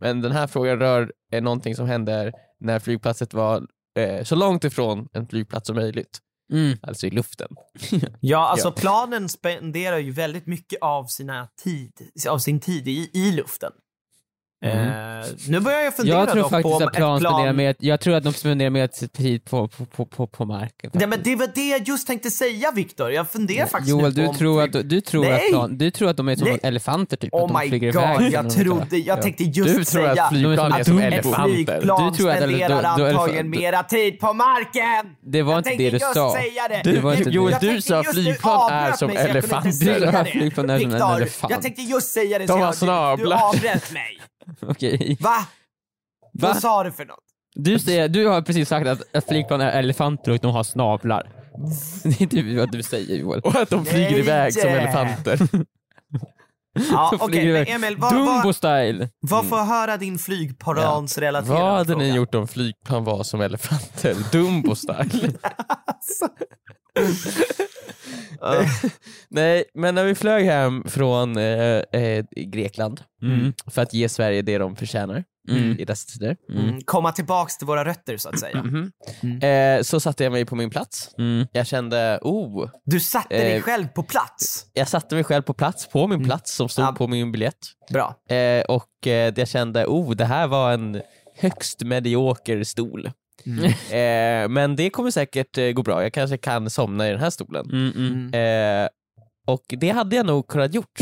[0.00, 3.66] men den här frågan rör eh, någonting som hände när flygplatset var
[3.98, 6.18] eh, så långt ifrån en flygplats som möjligt.
[6.52, 6.78] Mm.
[6.82, 7.48] Alltså i luften.
[8.20, 8.72] Ja, alltså Ja.
[8.72, 11.92] planen spenderar ju väldigt mycket av, sina tid,
[12.28, 13.72] av sin tid i, i luften.
[14.64, 14.70] Eh,
[15.48, 17.56] nu börjar jag fundera Jag tror dock faktiskt på att plan plan...
[17.56, 20.90] med, jag tror att de spenderar med tid på, på, på, på, på marken.
[20.94, 23.12] Nej, men det var det jag just tänkte säga Viktor.
[23.12, 25.78] Jag funderar faktiskt Joel, nu du på om tror, typ- att, du, tror att plan,
[25.78, 26.58] du tror att de är som Nej!
[26.62, 27.34] elefanter typ?
[27.34, 29.22] att Oh de my flyger god, iväg jag de- trodde, jag Ja.
[29.22, 31.44] tänkte just Du tror säga att flygplan De är som elefanter.
[31.54, 35.14] flygplan Du tror att- spenderar då- då- antagligen elefant- mera tid på marken!
[35.22, 36.34] Det var jag inte tänkte det du just sa.
[36.34, 36.92] säga det.
[36.92, 39.70] Det var inte Jag- Joel, du tänkte sa flygplan är som elefanter.
[39.70, 40.30] säga Du sa det.
[40.30, 41.50] flygplan är som en elefant.
[41.52, 43.38] jag tänkte just säga det De har jag, du, snablar.
[43.48, 44.20] avbröt mig.
[44.62, 45.16] Okej.
[45.20, 45.30] Va?
[46.32, 46.48] Va?
[46.48, 47.18] Vad sa du för något?
[47.54, 51.32] Du, säger, du har precis sagt att, att flygplan är elefanter och de har snablar.
[52.02, 53.40] Det är inte vad du säger Joel.
[53.40, 54.18] Och att de flyger Nej.
[54.18, 55.38] iväg som elefanter.
[56.90, 57.66] Ja, okej, flyger men.
[57.66, 59.08] Emil, vad, Dumbo vad, style!
[59.20, 62.04] vad får jag höra din flygplansrelaterade Vad hade fråga?
[62.04, 64.14] ni gjort om flygplan var som elefanter?
[64.14, 65.38] Dumbo-style.
[69.28, 71.44] Nej, men när vi flög hem från eh,
[71.92, 73.52] eh, Grekland Mm.
[73.66, 75.78] för att ge Sverige det de förtjänar Mm.
[75.78, 76.36] i dessa tider.
[76.52, 78.62] Mm, komma tillbaks till våra rötter så att säga.
[78.62, 78.92] Mhm.
[79.22, 79.76] Mm.
[79.78, 81.10] Eh, så satte jag mig på min plats.
[81.18, 81.46] Mm.
[81.52, 84.66] Jag kände, oh, Du satte dig Eh, själv på plats.
[84.72, 86.92] jag satte mig själv på plats, på min plats som stod Mm.
[86.94, 86.96] Ja.
[86.98, 87.58] på min biljett.
[87.92, 88.14] Bra.
[88.36, 91.00] Eh, och eh, jag kände, oh, det här var en
[91.36, 93.10] högst medioker stol.
[93.46, 93.64] Mm.
[93.64, 97.30] Eh, men det kommer säkert eh, gå bra, jag kanske kan somna i den här
[97.30, 97.70] stolen.
[97.72, 98.30] Mm, mm.
[98.32, 98.84] Mm.
[98.84, 98.88] Eh,
[99.46, 101.00] och det hade jag nog kunnat gjort.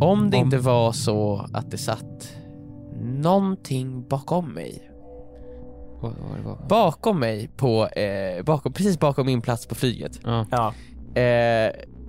[0.00, 2.32] Om det Om- inte var så att det satt
[3.02, 4.90] någonting bakom mig.
[6.02, 6.66] Vad vad det var?
[6.68, 10.20] Bakom mig, på, eh, bakom, precis bakom min plats på flyget.
[10.24, 10.46] Ja.
[10.50, 10.74] Ja.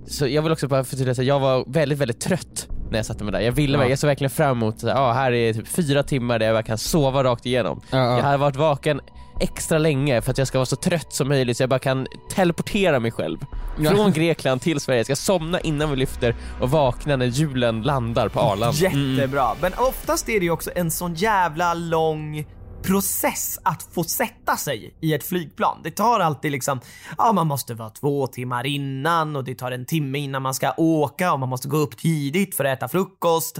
[0.06, 3.24] Så jag vill också bara förtydliga, att jag var väldigt, väldigt trött när jag satte
[3.24, 3.40] mig där.
[3.40, 3.88] Jag ville, Ja.
[3.88, 6.62] jag såg verkligen fram emot, ja ah, här är typ fyra timmar där jag bara
[6.62, 7.80] kan sova rakt igenom.
[7.90, 8.16] Ja, ja.
[8.16, 9.00] Jag hade varit vaken
[9.40, 12.06] extra länge för att jag ska vara så trött som möjligt så jag bara kan
[12.34, 13.38] teleportera mig själv.
[13.80, 13.90] Ja.
[13.90, 18.28] Från Grekland till Sverige, jag ska somna innan vi lyfter och vakna när julen landar
[18.28, 18.72] på Arlanda.
[18.72, 19.50] Jättebra.
[19.60, 22.46] Men oftast är det ju också en sån jävla lång
[22.82, 25.80] process att få sätta sig i ett flygplan.
[25.84, 26.80] Det tar alltid liksom,
[27.18, 30.74] ja man måste vara två timmar innan och det tar en timme innan man ska
[30.76, 33.58] åka och man måste gå upp tidigt för att äta frukost.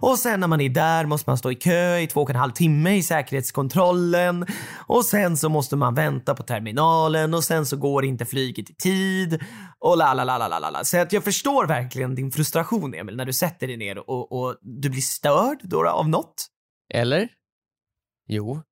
[0.00, 2.36] Och sen när man är där måste man stå i kö i två och en
[2.36, 4.46] halv timme i säkerhetskontrollen
[4.86, 8.74] och sen så måste man vänta på terminalen och sen så går inte flyget i
[8.74, 9.40] tid
[9.78, 10.84] och la la la la la la.
[10.84, 14.56] Så att jag förstår verkligen din frustration Emil när du sätter dig ner och, och
[14.60, 16.46] du blir störd då av något.
[16.94, 17.28] Eller?
[18.30, 18.62] Jo.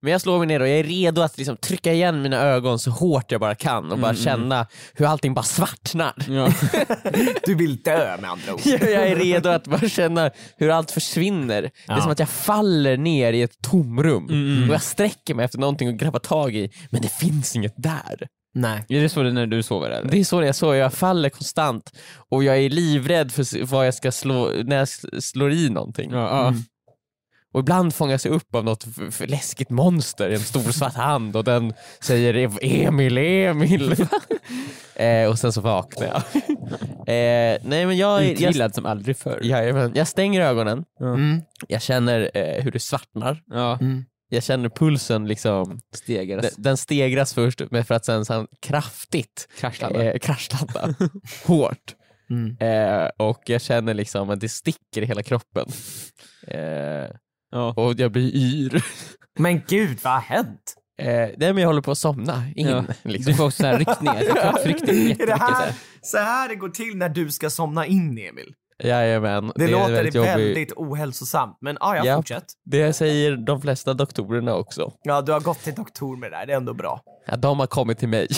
[0.00, 2.78] Men jag slår mig ner och jag är redo att liksom trycka igen mina ögon
[2.78, 6.14] så hårt jag bara kan och bara känna hur allting bara svartnar.
[6.28, 6.52] Ja.
[7.44, 8.60] Du vill dö med andra ord.
[8.64, 11.62] jag är redo att bara känna hur allt försvinner.
[11.62, 12.00] Det är Ja.
[12.02, 14.24] som att jag faller ner i ett tomrum
[14.68, 18.28] och jag sträcker mig efter någonting att grabba tag i men det finns inget där.
[18.54, 18.84] Nej.
[18.88, 20.10] Är det så det är när du sover eller?
[20.10, 21.90] Det är så jag sover, jag faller konstant
[22.30, 25.68] och jag är livrädd för s- vad jag ska slå när jag s- slår i
[25.70, 26.10] någonting.
[26.10, 26.54] Ja, ja.
[27.56, 28.86] Och ibland fångas jag upp av något
[29.20, 33.92] läskigt monster, en stor svart hand och den säger Emil, Emil.
[34.94, 36.16] eh, och sen så vaknar jag.
[37.08, 39.40] eh, nej men jag, jag, Utvilad som aldrig förr.
[39.42, 41.40] jajamän, jag stänger ögonen, Mm.
[41.68, 43.78] jag känner eh, hur det svartnar, Ja.
[44.28, 46.42] jag känner pulsen liksom, Stegras.
[46.42, 50.04] den, den stegras först men för att sen, sen kraftigt Kraschlanda.
[50.12, 50.94] eh, kraschlanda
[51.46, 51.94] hårt.
[52.30, 52.56] Mm.
[52.60, 55.66] Eh, och jag känner liksom att det sticker i hela kroppen.
[56.48, 57.10] Eh,
[57.50, 57.74] Ja.
[57.76, 58.84] och jag blir yr.
[59.38, 60.74] Men gud, vad har hänt?
[60.98, 62.68] Eh, nej men jag håller på att somna in.
[62.68, 62.84] Ja.
[63.02, 63.32] Liksom.
[63.32, 66.96] Du får också så här ryckningar, kroppsryckningar Är det här, så här det går till
[66.96, 68.52] när du ska somna in Emil?
[68.84, 69.52] Jajamän.
[69.54, 72.16] Det, är låter väldigt väldigt, ohälsosamt, men ja, jag Ja.
[72.16, 72.44] fortsätt.
[72.64, 74.92] Det säger de flesta doktorerna också.
[75.02, 77.00] Ja, du har gått till doktor med det där, det är ändå bra.
[77.26, 78.28] Ja, de har kommit till mig.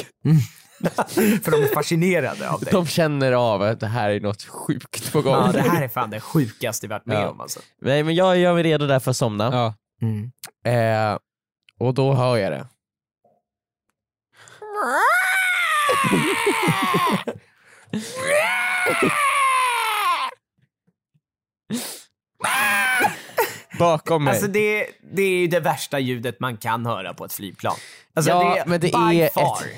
[1.43, 2.73] För de är fascinerade av dig.
[2.73, 5.33] De känner av att det här är något sjukt på gång.
[5.35, 7.29] Ja, det här är fan det sjukaste vi varit med Ja.
[7.31, 7.61] om alltså.
[7.83, 9.51] Nej men jag gör mig redo där för att somna.
[9.53, 9.75] Ja.
[10.03, 10.31] Mm.
[11.13, 11.19] Eh,
[11.81, 12.63] och då hör jag det.
[23.79, 24.31] Bakom mig.
[24.33, 27.77] Alltså det, det är ju det värsta ljudet man kan höra på ett flygplan.
[28.15, 29.59] Alltså Ja, det, men det by är far.
[29.63, 29.69] ett-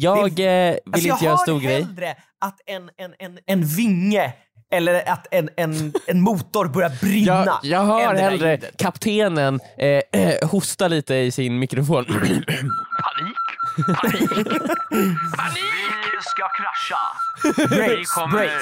[0.00, 1.82] jag eh, vill Alltså inte göra stor Jag grej.
[1.82, 4.32] hör hellre att en, en, en, en vinge
[4.72, 8.76] eller att en, en, en motor börjar brinna Jag, jag hör det hellre ljudet.
[8.78, 12.04] kaptenen eh, eh, hosta lite i sin mikrofon.
[12.04, 12.46] Panik!
[14.02, 14.38] Panik!
[15.36, 15.64] Panik!
[16.12, 16.98] Vi ska krascha!
[17.70, 18.52] Ni Brace, kommer brace,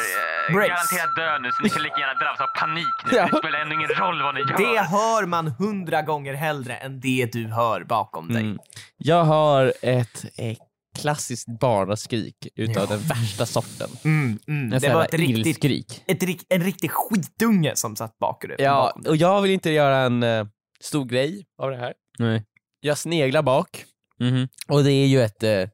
[0.49, 0.69] eh, brace.
[0.69, 3.17] garanterat dö nu så ni kan lika gärna drabbas av panik nu.
[3.17, 3.29] Ja.
[3.33, 4.75] Det spelar ändå ingen roll vad ni gör.
[4.75, 8.43] Det hör man hundra gånger hellre än det du hör bakom dig.
[8.43, 8.59] Mm.
[8.97, 10.57] Jag har ett eh,
[10.97, 13.89] klassiskt barnaskrik utav den värsta sorten.
[14.05, 14.71] Mm, mm.
[14.81, 16.03] Det var ett riktigt, ilskrik.
[16.07, 18.51] ett, en riktig skitunge som satt bakom.
[18.59, 20.47] Ja, bakom och jag vill inte göra en eh,
[20.81, 21.93] stor grej av det här.
[22.19, 22.45] Nej.
[22.81, 23.85] Jag sneglar bak
[24.21, 24.49] Mhm.
[24.69, 25.69] och det är ju ett eh,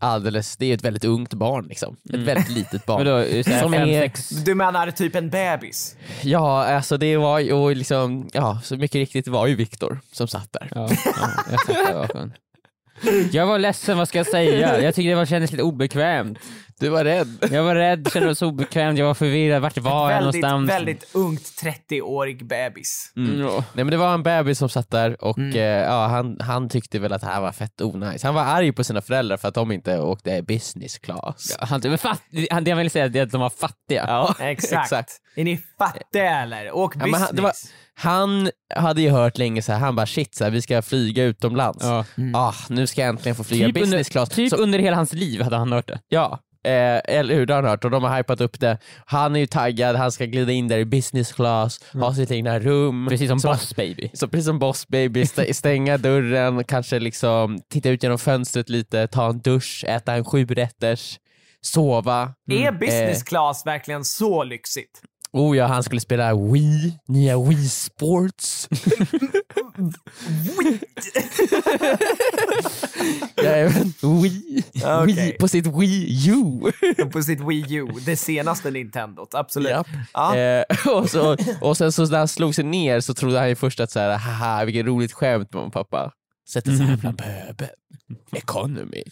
[0.00, 1.96] alldeles, det är ett väldigt ungt barn liksom.
[2.04, 2.26] Ett Mm.
[2.26, 3.06] väldigt litet barn.
[3.06, 4.44] Här Som är-?
[4.44, 5.96] Du menar typ en bebis?
[6.22, 10.52] Ja, alltså det var ju liksom, ja, så mycket riktigt var ju Viktor som satt
[10.52, 10.68] där.
[10.74, 12.30] Ja, ja, jag satt där.
[13.32, 14.80] Jag var ledsen, vad ska jag säga?
[14.82, 16.38] Jag tyckte det var, kändes lite obekvämt.
[16.80, 17.48] Du var rädd.
[17.50, 19.62] Jag var rädd, kände mig så obekvämt, jag var förvirrad.
[19.62, 20.78] Vart var jag väldigt, någonstans?
[20.80, 21.42] väldigt ungt
[21.90, 23.12] 30-årig bebis.
[23.16, 23.40] Mm.
[23.40, 23.50] Ja.
[23.72, 25.56] Nej men det var en bebis som satt där och Mm.
[25.56, 28.22] eh, ja, han, han tyckte väl att det här var fett onajs.
[28.22, 31.56] Han var arg på sina föräldrar för att de inte åkte business class.
[31.60, 34.04] Han, men fatt, han, det jag vill säga är att de var fattiga.
[34.08, 35.20] Ja, Exakt.
[35.36, 36.76] Är ni fattiga eller?
[36.76, 37.26] Åk Ja, men business.
[37.28, 37.52] han- det var-
[37.96, 41.24] Han hade ju hört länge så här, han bara shit, så här, vi ska flyga
[41.24, 41.84] utomlands.
[41.84, 42.04] Ja.
[42.34, 44.28] Ah, nu ska jag äntligen få flyga Typ, under, business class.
[44.28, 45.98] typ Så- under hela hans liv hade han hört det.
[46.08, 47.46] Ja, eh, eller hur?
[47.46, 48.78] Det har han hört och de har hypat upp det.
[49.06, 52.58] Han är ju taggad, han ska glida in där i business class, ha sitt egna
[52.58, 53.06] rum.
[53.08, 54.10] Precis som Så- Boss Baby.
[54.14, 59.06] Så precis som Boss Baby, stä- stänga dörren, kanske liksom titta ut genom fönstret lite,
[59.06, 61.18] ta en dusch, äta en sjurätters,
[61.60, 62.32] sova.
[62.50, 65.00] Är business Eh, class verkligen så lyxigt?
[65.34, 68.68] Oh ja, han skulle spela Wii, nya Wii Sports.
[73.42, 75.06] Jajamän, Wii, Okej.
[75.06, 76.72] Wii på sitt Wii U.
[77.12, 79.70] På sitt Wii U, det senaste Nintendot, absolut.
[79.70, 79.86] Japp.
[80.12, 80.36] Ja.
[80.36, 83.54] Eh, och, så, och sen så när han slog sig ner så trodde han ju
[83.54, 86.12] först att så här, haha vilket roligt skämt mamma och pappa.
[86.48, 87.70] Sätter sig här bland pöbeln.
[88.32, 89.02] Economy.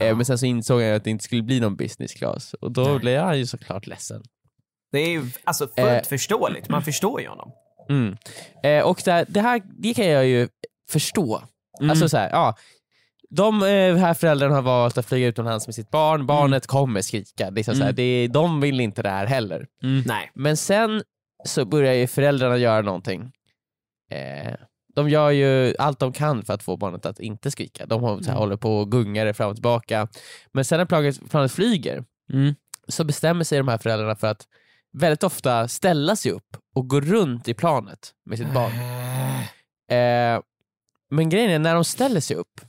[0.00, 2.72] Eh, men sen så insåg han att det inte skulle bli någon business class och
[2.72, 4.22] då blev han ju såklart ledsen.
[4.92, 6.02] Det är ju alltså fullt Eh.
[6.02, 7.52] förståeligt, man förstår ju honom.
[7.88, 8.16] Mm.
[8.62, 10.48] Eh, och det här, det här det kan jag ju
[10.90, 11.42] förstå.
[11.80, 11.90] Mm.
[11.90, 12.54] Alltså så här, ja,
[13.30, 17.50] de eh, här föräldrarna har valt att flyga utomlands med sitt barn, barnet kommer skrika.
[17.50, 17.96] Liksom så här, Mm.
[17.96, 19.66] det, de vill inte det här heller.
[19.82, 20.02] Mm.
[20.06, 20.30] Nej.
[20.34, 21.02] Men sen
[21.44, 23.32] så börjar ju föräldrarna göra någonting.
[24.10, 24.54] Eh,
[24.94, 27.86] de gör ju allt de kan för att få barnet att inte skrika.
[27.86, 28.38] De har, så här, Mm.
[28.38, 30.08] håller på och gungar det fram och tillbaka.
[30.52, 32.54] Men sen när planet, planet flyger Mm.
[32.88, 34.46] så bestämmer sig de här föräldrarna för att
[34.98, 38.72] väldigt ofta ställa sig upp och gå runt i planet med sitt barn.
[39.90, 40.42] Eh,
[41.10, 42.60] men grejen är, när de ställer sig upp,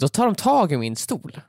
[0.00, 1.40] då tar de tag i min stol.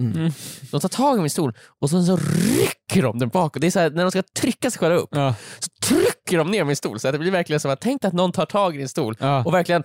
[0.00, 0.32] Mm.
[0.70, 3.60] De tar tag i min stol och sen så rycker de den bakåt.
[3.60, 5.34] Det är så här, när de ska trycka sig själva upp Ja.
[5.58, 7.00] så trycker de ner min stol.
[7.00, 9.16] Så att det blir verkligen som att tänk att någon tar tag i din stol
[9.20, 9.44] Ja.
[9.44, 9.82] och verkligen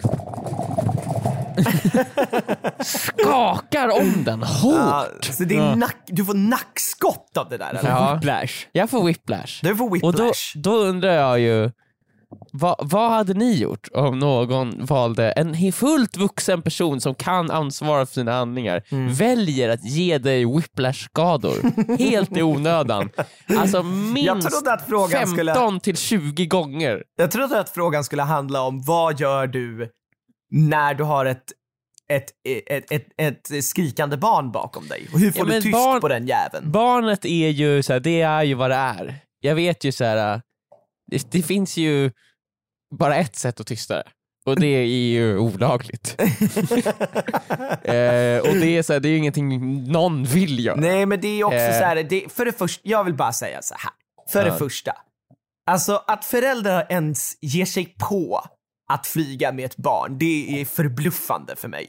[2.84, 4.74] skakar om den hårt.
[4.76, 5.76] Ja, så det är Ja.
[5.76, 7.90] nack, du får nackskott av det där eller?
[7.90, 8.14] Ja.
[8.16, 8.54] Whiplash.
[8.72, 9.60] Jag får whiplash.
[9.62, 10.52] Du får Och whiplash.
[10.56, 11.72] då, då undrar jag ju,
[12.54, 18.06] vad, vad hade ni gjort om någon valde en fullt vuxen person som kan ansvara
[18.06, 19.14] för sina handlingar, Mm.
[19.14, 23.10] väljer att ge dig whiplash-skador helt i onödan.
[23.58, 25.80] Alltså Jag minst trodde att frågan 15 skulle...
[25.80, 27.04] till 20 gånger.
[27.18, 29.90] Jag trodde att frågan skulle handla om vad gör du
[30.52, 31.44] när du har ett,
[32.10, 32.26] ett,
[32.70, 33.08] ett, ett,
[33.52, 35.08] ett skrikande barn bakom dig?
[35.14, 36.72] Och hur får Ja, du tyst barn- på den jäveln?
[36.72, 39.16] Barnet är ju så här, det är ju vad det är.
[39.40, 40.34] Jag vet ju så här.
[40.36, 40.42] äh,
[41.12, 42.12] det, det finns ju
[43.00, 44.04] bara ett sätt att tysta det.
[44.46, 46.16] Och det är ju olagligt.
[46.20, 46.26] eh,
[48.40, 50.76] och det är, så här, det är ju ingenting någon vill göra.
[50.76, 51.80] Nej men det är också Eh.
[51.80, 53.92] så här, det, för det första, jag vill bara säga så här.
[54.32, 54.52] För Ja.
[54.54, 54.92] det första,
[55.72, 58.46] alltså att föräldrar ens ger sig på
[58.94, 61.88] att flyga med ett barn, det är förbluffande för mig.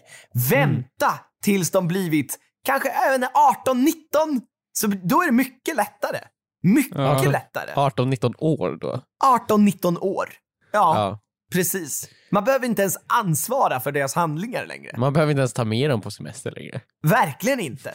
[0.50, 1.12] Vänta
[1.44, 4.40] tills de blivit kanske även 18-19,
[4.72, 6.18] så då är det mycket lättare.
[6.62, 7.22] Mycket Ja.
[7.30, 7.72] lättare.
[7.74, 9.00] 18-19 år då.
[9.24, 10.24] 18-19 år.
[10.72, 11.18] Ja, Ja.
[11.52, 12.08] precis.
[12.30, 14.94] Man behöver inte ens ansvara för deras handlingar längre.
[14.98, 16.80] Man behöver inte ens ta med dem på semester längre.
[17.02, 17.92] Verkligen inte.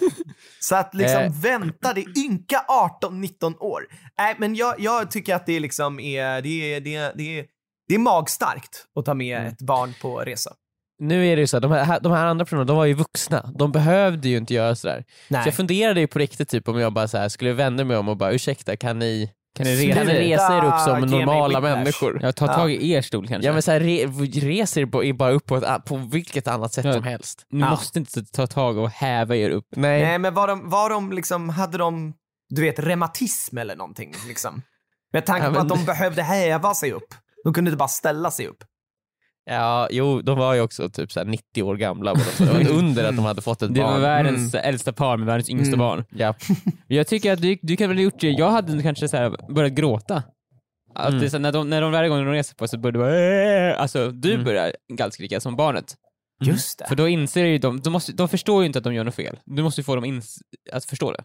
[0.60, 1.32] Så att liksom Eh.
[1.42, 2.66] vänta, det är ynka
[3.02, 3.82] 18-19 år.
[4.18, 7.46] Nej, men jag, jag tycker att det liksom är, det är, det är, det är,
[7.88, 9.52] det är magstarkt att ta med Mm.
[9.52, 10.52] ett barn på resa.
[11.00, 12.94] Nu är det ju så här, de här, de här andra personerna, de var ju
[12.94, 13.52] vuxna.
[13.56, 15.04] De behövde ju inte göra sådär.
[15.28, 15.44] Nej.
[15.44, 17.98] Så jag funderade ju på riktigt typ om jag bara så här, skulle vända mig
[17.98, 20.38] om och bara ursäkta, kan ni, Kan ni kan resa ni er?
[20.38, 22.20] resa er upp som normala människor?
[22.24, 23.48] Ja, ta tag i er stol kanske.
[23.48, 24.06] Ja men så här, re,
[24.42, 26.94] reser er bara upp på, ett, på vilket annat sätt Ja.
[26.94, 27.46] som helst.
[27.52, 27.70] Ni Ja.
[27.70, 29.66] måste inte ta tag och häva er upp.
[29.76, 30.02] Nej.
[30.02, 32.14] Nej, men var de, var de liksom, hade de,
[32.50, 34.62] du vet, reumatism eller någonting liksom?
[35.14, 37.14] Med tanke Ja, på men- att de behövde häva sig upp.
[37.48, 38.64] De kunde inte bara ställa sig upp.
[39.50, 42.14] Ja, jo, de var ju också typ så här 90 år gamla.
[42.14, 44.02] Det var under att de hade fått ett Det var barn.
[44.02, 45.80] världens äldsta par med världens yngsta Mm.
[45.80, 46.04] barn.
[46.10, 46.34] Ja.
[46.88, 49.54] Jag tycker att du, du kan väl ha gjort det, jag hade kanske så här
[49.54, 50.24] börjat gråta.
[50.96, 51.22] Att Mm.
[51.22, 53.72] det så, när, de, när de varje gång de reser på så börjar du bara
[53.72, 54.46] "Äh!" alltså du Mm.
[54.46, 55.96] börjar gallskrika som barnet.
[56.44, 56.88] Just det.
[56.88, 59.16] För då inser ju de, de, måste, de förstår ju inte att de gör något
[59.16, 59.40] fel.
[59.46, 60.38] Du måste ju få dem ins,
[60.72, 61.24] att förstå det.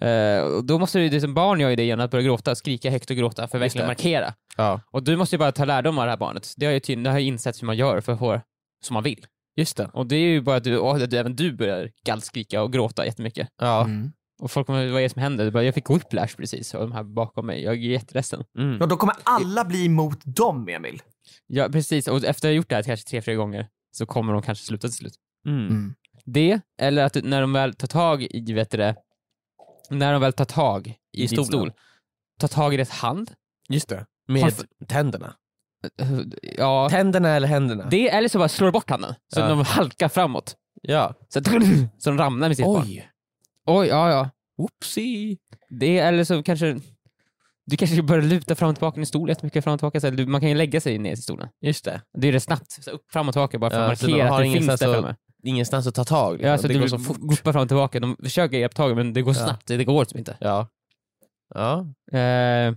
[0.00, 0.54] Mm.
[0.54, 3.10] Och då måste det som barn gör ju det genom att börja gråta, skrika högt
[3.10, 4.34] och gråta för att verkligen markera.
[4.56, 6.54] ja, Och du måste ju bara ta lärdom av det här barnet.
[6.56, 8.40] Det har ju, tydligen- det har ju insett hur man gör för att få
[8.84, 9.26] som man vill.
[9.58, 9.90] just det.
[9.92, 12.72] Och det är ju bara att du, och att du, även du börjar gallskrika och
[12.72, 13.48] gråta jättemycket.
[13.60, 13.84] Ja.
[13.84, 14.12] Mm.
[14.42, 15.50] Och folk kommer, vad är det som händer?
[15.50, 17.62] Bara, Jag fick whiplash precis och de här bakom mig.
[17.62, 18.44] Jag är jätteledsen.
[18.58, 18.80] Mm.
[18.80, 21.02] Och då kommer alla bli emot dem, Emil.
[21.46, 24.32] Ja precis, och efter att ha gjort det här kanske tre, fyra gånger så kommer
[24.32, 25.14] de kanske sluta till slut.
[25.46, 25.94] Mm.
[26.24, 28.94] Det, eller att du, när de väl tar tag i, vet du det,
[29.90, 31.44] när de väl tar tag i, I stolen.
[31.44, 31.72] stol,
[32.38, 33.30] tar tag i dess hand.
[33.68, 34.06] Just det.
[34.28, 35.34] Med Har- tänderna.
[36.42, 37.86] Ja, Tänderna eller händerna?
[37.90, 39.48] det, eller så bara slår bort handen, så Ja.
[39.48, 40.56] de halkar framåt.
[40.82, 41.14] Ja.
[41.28, 41.40] Så,
[41.98, 42.82] så de ramlar med sitt barn.
[42.86, 43.10] Oj.
[43.66, 44.30] Oj, ja ja.
[44.58, 45.36] Whoopsie.
[45.68, 46.80] Det, eller så kanske
[47.66, 50.00] du kanske börjar luta fram och tillbaka i din stol jättemycket fram och tillbaka.
[50.00, 51.48] Så man kan ju lägga sig ner i stolen.
[51.60, 52.02] Just det.
[52.18, 54.42] Det är det snabbt, så upp, fram och tillbaka bara för Ja, att markera att
[54.42, 55.14] det finns där framme.
[55.46, 56.32] Ingenstans att ta tag.
[56.32, 56.50] Liksom.
[56.50, 57.16] Ja, så det går så fort.
[57.16, 58.00] guppar fram och tillbaka.
[58.00, 59.44] De försöker hjälpa tag men det går så Ja.
[59.46, 59.66] snabbt.
[59.66, 60.36] Det går typ inte.
[60.40, 60.68] Ja.
[61.54, 61.86] Ja.
[62.12, 62.74] Eh,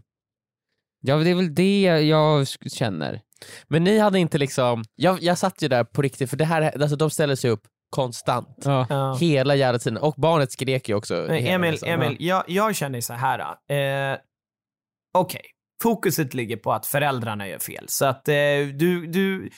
[1.01, 3.21] ja, det är väl det jag känner.
[3.67, 6.81] Men ni hade inte liksom, jag, jag satt ju där på riktigt för det här,
[6.81, 8.57] alltså de ställer sig upp konstant.
[8.65, 9.17] Ja.
[9.19, 9.97] Hela jävla tiden.
[9.97, 11.13] Och barnet skrek ju också.
[11.13, 12.01] Men Emil, tiden.
[12.01, 13.39] Emil jag, jag känner så här.
[13.69, 14.17] Eh,
[15.13, 15.41] Okej,
[15.83, 17.85] fokuset ligger på att föräldrarna gör fel.
[17.87, 18.33] Så att eh,
[18.73, 19.49] du, du...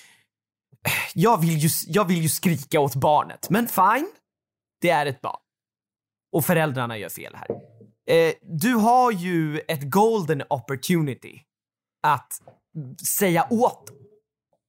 [1.14, 4.12] Jag vill, ju, jag vill ju skrika åt barnet, men fine.
[4.82, 5.40] Det är ett barn.
[6.32, 7.48] Och föräldrarna gör fel här.
[8.08, 11.42] Eh, du har ju ett golden opportunity
[12.04, 12.34] att
[13.08, 13.98] säga åt dem.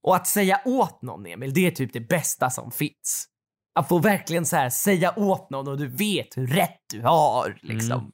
[0.02, 3.28] Och att säga åt någon, Emil, det är typ det bästa som finns.
[3.74, 7.58] Att få verkligen så här säga åt någon och du vet hur rätt du har.
[7.62, 8.12] Liksom.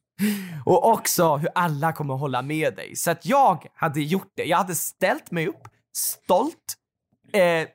[0.64, 2.96] Och också hur alla kommer hålla med dig.
[2.96, 4.44] Så att jag hade gjort det.
[4.44, 6.76] Jag hade ställt mig upp, stolt,
[7.32, 7.68] eh,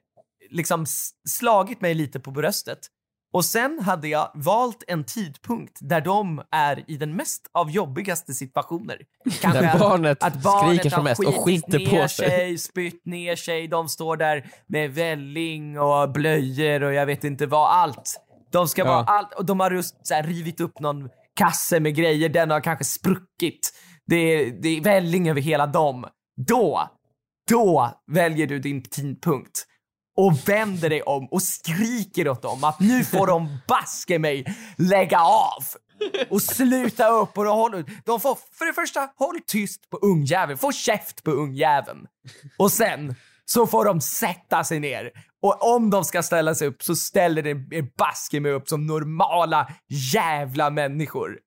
[0.49, 0.85] liksom
[1.29, 2.79] slagit mig lite på bröstet
[3.33, 8.33] Och sen hade jag valt en tidpunkt där de är i den mest av jobbigaste
[8.33, 8.97] situationer.
[9.41, 12.57] Kanske Där barnet att barnet skriker som mest och skiter på ner sig.
[12.57, 17.71] spytt ner sig, de står där med välling och blöjor och jag vet inte vad,
[17.71, 18.19] allt.
[18.51, 18.87] De ska Ja.
[18.87, 22.49] vara allt, och de har just så här, rivit upp någon kasse med grejer, den
[22.49, 23.73] har kanske spruckit.
[24.05, 26.05] Det är, det är välling över hela dem.
[26.47, 26.89] Då,
[27.49, 29.65] då väljer du din tidpunkt
[30.17, 34.45] och vänder dig om och skriker åt dem att nu får de baske mig
[34.77, 35.63] lägga av
[36.29, 40.57] och sluta upp och de, håller, de får för det första håll tyst på ungjäveln,
[40.57, 42.07] få käft på ungjäveln
[42.57, 46.83] och sen så får de sätta sig ner och om de ska ställa sig upp
[46.83, 49.71] så ställer er baske mig upp som normala
[50.13, 51.39] jävla människor.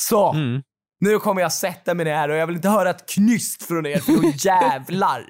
[0.00, 0.62] Så, Mm.
[1.00, 3.98] nu kommer jag sätta mig ner och jag vill inte höra ett knyst från er
[3.98, 5.24] för då jävlar.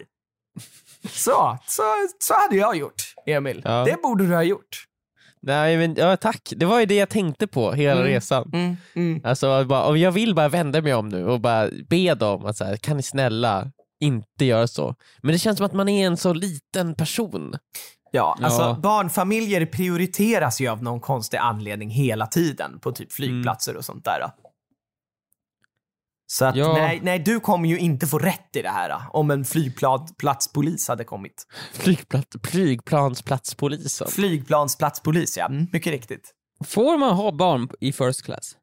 [1.11, 1.83] Så, så,
[2.19, 3.63] så hade jag gjort, Emil.
[3.65, 3.85] Ja.
[3.85, 4.85] Det borde du ha gjort.
[5.43, 8.13] Nej men ja, tack, det var ju det jag tänkte på hela Mm.
[8.13, 8.51] resan.
[8.53, 9.21] Mm, mm.
[9.25, 12.65] Alltså, bara, jag vill bara vända mig om nu och bara be dem att så
[12.65, 14.95] här, kan ni snälla inte göra så.
[15.23, 17.55] Men det känns som att man är en så liten person.
[18.11, 18.79] Ja, alltså Ja.
[18.83, 24.31] barnfamiljer prioriteras ju av någon konstig anledning hela tiden på typ flygplatser och sånt där.
[26.31, 26.73] Så att Ja.
[26.73, 31.05] nej, nej, du kommer ju inte få rätt i det här om en flygplatspolis hade
[31.05, 31.47] kommit.
[31.73, 34.09] Flygplats, flygplansplatspolisen.
[34.09, 35.47] Flygplansplatspolis, ja.
[35.47, 36.35] Mm, mycket riktigt.
[36.65, 38.57] Får man ha barn i first class?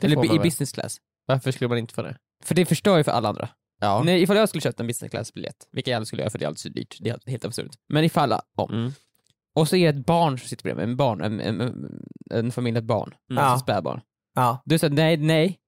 [0.00, 0.40] Det Eller i väl.
[0.40, 0.96] business class?
[1.26, 2.16] Varför skulle man inte få det?
[2.44, 3.48] För det förstör ju för alla andra.
[3.80, 4.02] Ja.
[4.04, 6.44] Nej, ifall jag skulle köpt en business class-biljett, vilket jag aldrig skulle göra för det
[6.44, 7.70] är alldeles så dyrt, det är helt absurt.
[7.88, 8.92] Men ifall om, Mm.
[9.54, 12.52] och så är det ett barn som sitter bredvid, en barn, en, en, en, en
[12.52, 13.40] familj, ett barn, Ja.
[13.40, 14.00] alltså spädbarn.
[14.34, 14.62] Ja.
[14.64, 15.58] Du säger nej, nej.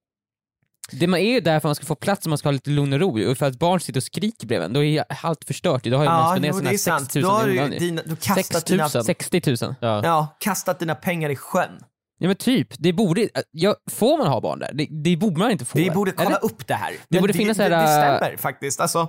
[0.92, 2.52] Det man är ju där för att man ska få plats och man ska ha
[2.52, 4.88] lite lugn och ro och för att barn sitter och skriker bredvid en, då är
[4.88, 5.84] ju allt förstört.
[5.84, 7.12] Då har ju man Ja, spenderat sina det är sant.
[7.12, 9.04] 6 000 Då har du, dina, du kastat 6 dina, 000.
[9.04, 9.74] 60 000.
[9.80, 10.00] Ja.
[10.04, 11.80] ja, kastat dina pengar i sjön.
[12.18, 14.70] Ja men typ, det borde, ja, får man ha barn där?
[14.74, 15.78] Det, det borde man inte få.
[15.78, 16.44] Vi borde kolla eller?
[16.44, 16.94] upp det här.
[17.08, 18.80] Det borde det, finnas det, så det, här, äh, stämmer faktiskt.
[18.80, 19.08] Alltså,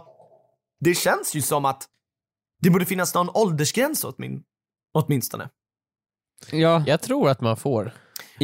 [0.80, 1.84] det känns ju som att
[2.62, 4.44] det borde finnas någon åldersgräns åtmin,
[4.94, 5.50] åtminstone.
[6.52, 7.94] Ja, Jag tror att man får.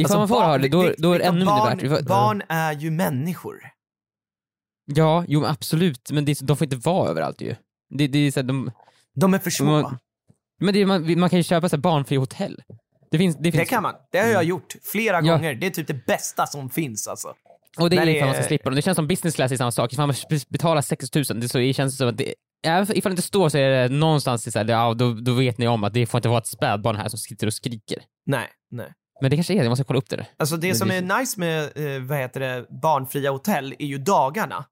[0.00, 2.06] Ifall Alltså, man får ha det, då, det- då är det ännu mindre barn, värt.
[2.06, 3.60] Barn är ju människor.
[4.94, 7.54] Ja, jo absolut, men det, de får inte vara överallt ju.
[7.94, 8.70] Det, det är så här, de,
[9.14, 9.82] De är för små.
[9.82, 9.98] Man-
[10.60, 12.62] men det, man, man kan ju köpa så här barnfria hotell.
[13.10, 13.94] Det finns, det det finns kan man.
[14.12, 15.20] Det har jag gjort flera Ja.
[15.32, 15.54] gånger.
[15.54, 17.34] Det är typ det bästa som finns alltså.
[17.78, 18.74] Och det är det ifall man ska slippa dem.
[18.76, 19.92] Det känns som business class är samma sak.
[19.92, 20.16] Ifall man
[20.48, 22.34] betalar 6 000, det, så det känns som att det,
[22.66, 25.58] även ifall det inte står så är det någonstans så här, ja, då, då vet
[25.58, 28.02] ni om att det får inte vara ett spädbarn här som sitter och skriker.
[28.26, 28.92] Nej, nej.
[29.20, 30.26] Men det kanske är det, jag måste kolla upp det där.
[30.38, 31.62] Alltså det Men som det- är nice med,
[31.96, 34.64] eh, vad heter det, barnfria hotell är ju dagarna.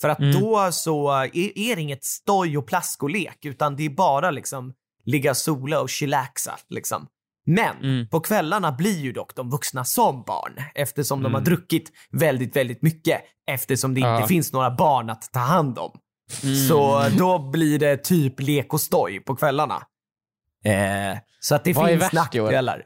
[0.00, 0.40] För att Mm.
[0.40, 4.72] då så är, är det inget stoj och plaskolek, utan det är bara liksom
[5.04, 7.06] ligga sola och chillaxa liksom.
[7.46, 8.08] Men Mm.
[8.08, 11.44] på kvällarna blir ju dock de vuxna som barn eftersom de har Mm.
[11.44, 14.26] druckit väldigt, väldigt mycket eftersom det inte Ja.
[14.26, 15.90] finns några barn att ta hand om.
[16.42, 16.68] Mm.
[16.68, 19.82] Så då blir det typ lek och stoj på kvällarna.
[20.64, 22.82] Eh, så att det Vad finns nackdelar.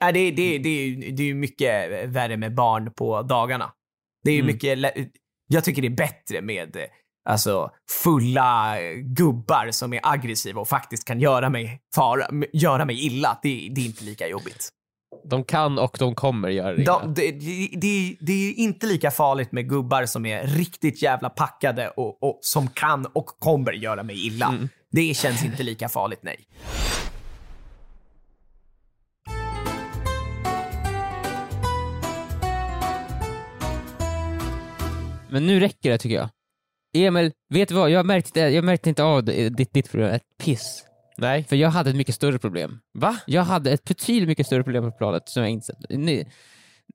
[0.00, 3.72] Nej, det, det, det, det är ju mycket värre med barn på dagarna.
[4.24, 4.52] Det är ju Mm.
[4.52, 4.78] mycket,
[5.48, 6.76] jag tycker det är bättre med
[7.28, 7.70] alltså,
[8.04, 13.38] fulla gubbar som är aggressiva och faktiskt kan göra mig, fara, göra mig illa.
[13.42, 14.68] Det, det är inte lika jobbigt.
[15.24, 16.84] De kan och de kommer göra det.
[16.84, 21.30] De, det, det, det, det är inte lika farligt med gubbar som är riktigt jävla
[21.30, 24.46] packade och, och som kan och kommer göra mig illa.
[24.46, 24.68] Mm.
[24.90, 26.36] Det känns inte lika farligt, nej.
[35.32, 36.28] Men nu räcker det tycker jag.
[36.92, 37.90] Emil, vet du vad?
[37.90, 40.84] Jag märkte, jag märkte inte av ditt, ditt problem, ett piss.
[41.16, 41.44] Nej.
[41.44, 42.78] För jag hade ett mycket större problem.
[42.94, 43.16] Va?
[43.26, 45.76] Jag hade ett betydligt mycket större problem på planet som jag insett.
[45.90, 46.26] Ni,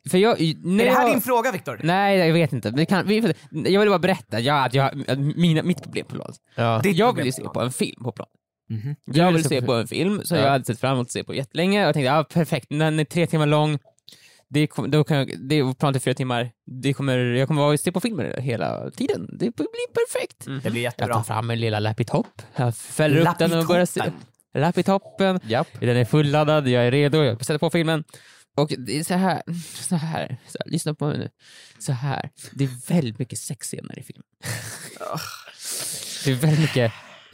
[0.09, 0.41] för jag...
[0.63, 1.79] När Är det här jag, din fråga, Viktor?
[1.83, 2.71] Nej, jag vet inte.
[2.71, 6.15] Vi kan, vi, jag vill bara berätta ja, att jag, att mina, mitt problem på
[6.15, 6.35] planet.
[6.55, 6.81] Ja.
[6.83, 8.31] Jag ville se på en film på planet.
[8.69, 8.95] Mhm.
[9.05, 10.43] Jag vill ville se på en film som Ja.
[10.43, 11.81] jag hade sett fram emot att se på jättelänge.
[11.81, 13.79] Jag tänkte, ja perfekt, den är tre timmar lång.
[14.49, 16.51] Det, då kan jag, det är planet är fyra timmar.
[16.81, 19.27] Det kommer, jag kommer vara och se på filmer hela tiden.
[19.39, 20.63] Det blir perfekt.
[20.63, 21.23] Det blir Jag tar jättebra.
[21.23, 22.41] fram min lilla laptop.
[22.55, 23.99] Jag fäller upp den och börjar se.
[23.99, 25.33] Lapitoppen.
[25.33, 25.49] Laptopen.
[25.49, 25.67] Japp.
[25.79, 28.03] Den är fulladdad, jag är redo, jag sätter på filmen.
[28.57, 29.41] Och det är så här,
[29.73, 31.29] så här, så här lyssna på mig nu.
[31.79, 34.25] Så här, det är väldigt mycket sexscener i filmen.
[36.25, 36.91] det är väldigt mycket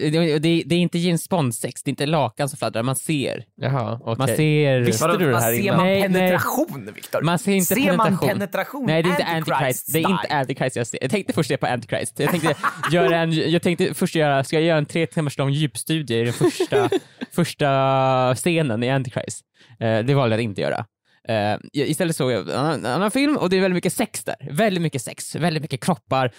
[0.09, 3.45] det, det, det är inte James Bond-sex, det är inte lakan som fladdrar, man ser.
[3.55, 4.15] Jaha, okej.
[4.17, 4.79] Man ser...
[4.79, 5.77] Visste du det här ser innan?
[5.77, 6.19] man Nej, nej.
[6.19, 7.21] penetration, Viktor?
[7.21, 8.17] Man ser inte ser penetration.
[8.17, 8.85] man penetration?
[8.85, 9.93] Nej, det är inte Antichrist.
[9.93, 10.39] Det är inte style.
[10.39, 10.99] Antichrist jag ser.
[11.01, 12.19] Jag tänkte först se på Antichrist.
[12.19, 12.55] Jag tänkte,
[12.91, 16.23] göra en, jag tänkte först göra, ska jag göra en tre timmars lång djupstudie i
[16.23, 16.89] den första,
[17.31, 19.41] första scenen i Antichrist?
[19.79, 20.85] Eh, det valde jag att inte göra.
[21.27, 24.23] Eh, istället såg jag en annan, en annan film och det är väldigt mycket sex
[24.23, 24.35] där.
[24.51, 26.31] Väldigt mycket sex, väldigt mycket kroppar.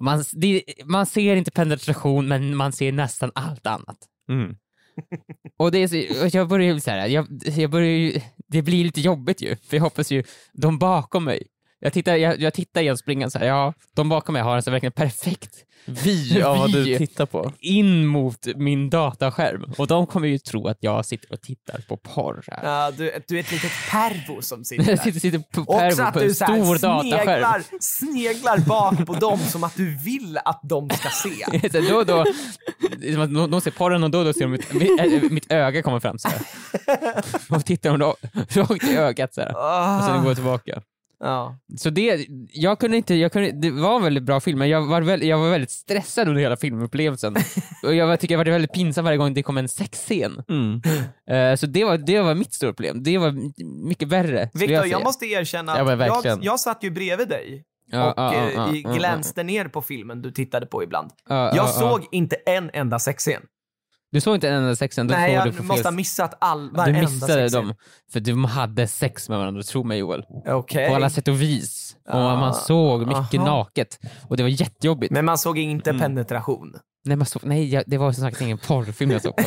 [0.00, 3.98] Man, det, man ser inte penetration men man ser nästan allt annat.
[4.28, 4.56] Mm.
[5.56, 7.26] Och det är så, och jag börjar ju så här, jag,
[7.56, 11.46] jag börjar ju, det blir lite jobbigt ju, för jag hoppas ju, de bakom mig,
[11.80, 14.62] jag tittar, jag, jag tittar igen springan så här, ja, de bakom mig har en
[14.62, 16.98] så verkligen perfekt Vi av vad du Vi.
[16.98, 17.52] tittar på.
[17.60, 21.96] in mot min dataskärm och de kommer ju tro att jag sitter och tittar på
[21.96, 22.60] porr här.
[22.64, 25.02] Ja, du, du är ett litet pervo som sitter Jag där.
[25.04, 27.24] sitter, sitter på Också pervo att på en du så här stor dataskärm.
[27.24, 31.68] sneglar, sneglar bak på dem som att du vill att de ska se.
[31.72, 32.24] Så då och då,
[33.26, 35.82] de, de ser porren och då och då ser de mitt, mitt, äh, mitt öga
[35.82, 36.40] kommer fram så här.
[37.50, 38.14] Och tittar de
[38.60, 39.48] rakt i ögat så här.
[39.98, 40.82] Och sen går jag tillbaka.
[41.20, 41.58] Ja.
[41.76, 44.86] Så det, jag kunde inte, jag kunde, det var en väldigt bra film, men jag
[44.86, 47.36] var, väl, jag var väldigt stressad under hela filmupplevelsen.
[47.82, 50.42] och jag tycker det var väldigt pinsamt varje gång det kom en sexscen.
[50.48, 50.80] Mm.
[51.30, 53.02] Eh, så det var, det var mitt stora problem.
[53.02, 53.34] Det var
[53.88, 54.50] mycket värre.
[54.54, 54.98] Viktor, jag, säga.
[54.98, 56.42] måste erkänna att jag, verkligen.
[56.42, 59.82] jag satt ju bredvid dig Ja, och ja, ja, eh, ja, ja, glänste ner på
[59.82, 61.10] filmen du tittade på ibland.
[61.28, 61.68] Ja, ja, Jag ja.
[61.68, 63.42] såg inte en enda sexscen.
[64.12, 67.00] Du såg inte en enda sexscen, du Nej, jag måste ha missat all, Du varenda
[67.00, 67.66] missade sexscen.
[67.66, 67.74] dem,
[68.12, 70.24] för de hade sex med varandra, tro mig Joel.
[70.46, 70.88] Okej.
[70.88, 71.96] På alla sätt och vis.
[72.08, 73.44] Och Ah, man såg mycket aha.
[73.46, 74.00] naket.
[74.28, 75.12] Och det var jättejobbigt.
[75.12, 76.00] Men man såg inte Mm.
[76.02, 76.74] penetration.
[77.04, 79.34] Nej, man såg, nej jag, det var som sagt ingen porrfilm jag såg.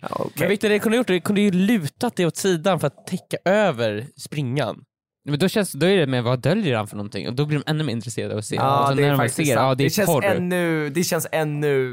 [0.00, 0.32] Ja, okej.
[0.38, 3.36] Men Victor, det kunde gjort det kunde ju lutat det åt sidan för att täcka
[3.44, 4.76] över springan.
[5.24, 7.28] Men då, känns, då är det med vad döljer han för någonting?
[7.28, 8.58] Och då blir de ännu mer intresserade av att se.
[8.58, 9.66] och Ja, så det när är de faktiskt ser, sant.
[9.68, 10.24] ja det är känns porr.
[10.24, 11.88] ännu, det känns ännu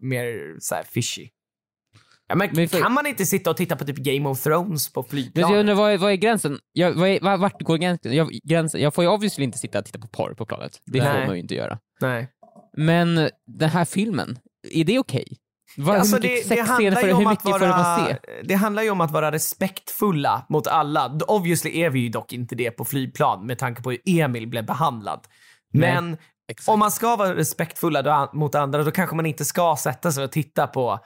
[0.00, 1.28] mer så här fishy.
[2.28, 4.92] Ja, men, Men för- kan man inte sitta och titta på typ Game of Thrones
[4.92, 5.50] på Men flygplanet?
[5.50, 6.58] jag undrar, vad är, vad är gränsen?
[6.72, 8.16] Jag, vad är, var- vart går gränsen?
[8.16, 8.80] Jag, gränsen?
[8.80, 10.80] jag får ju obviously inte sitta och titta på porr på planet.
[10.86, 11.12] Det Nej.
[11.20, 11.78] får man ju inte göra.
[12.00, 12.28] Nej.
[12.76, 13.14] Men
[13.46, 14.38] den här filmen,
[14.72, 15.24] är det okej?
[15.78, 18.06] Alltså hur mycket det, det, sexscener handlar ju hur om att mycket får man vara,
[18.06, 18.16] se?
[18.44, 21.18] det handlar ju om att vara respektfulla mot alla.
[21.28, 24.66] Obviously är vi ju dock inte det på flygplan med tanke på hur Emil blev
[24.66, 25.20] behandlad.
[25.72, 26.16] Men
[26.66, 30.24] om man ska vara respektfulla då, mot andra då kanske man inte ska sätta sig
[30.24, 30.98] och titta på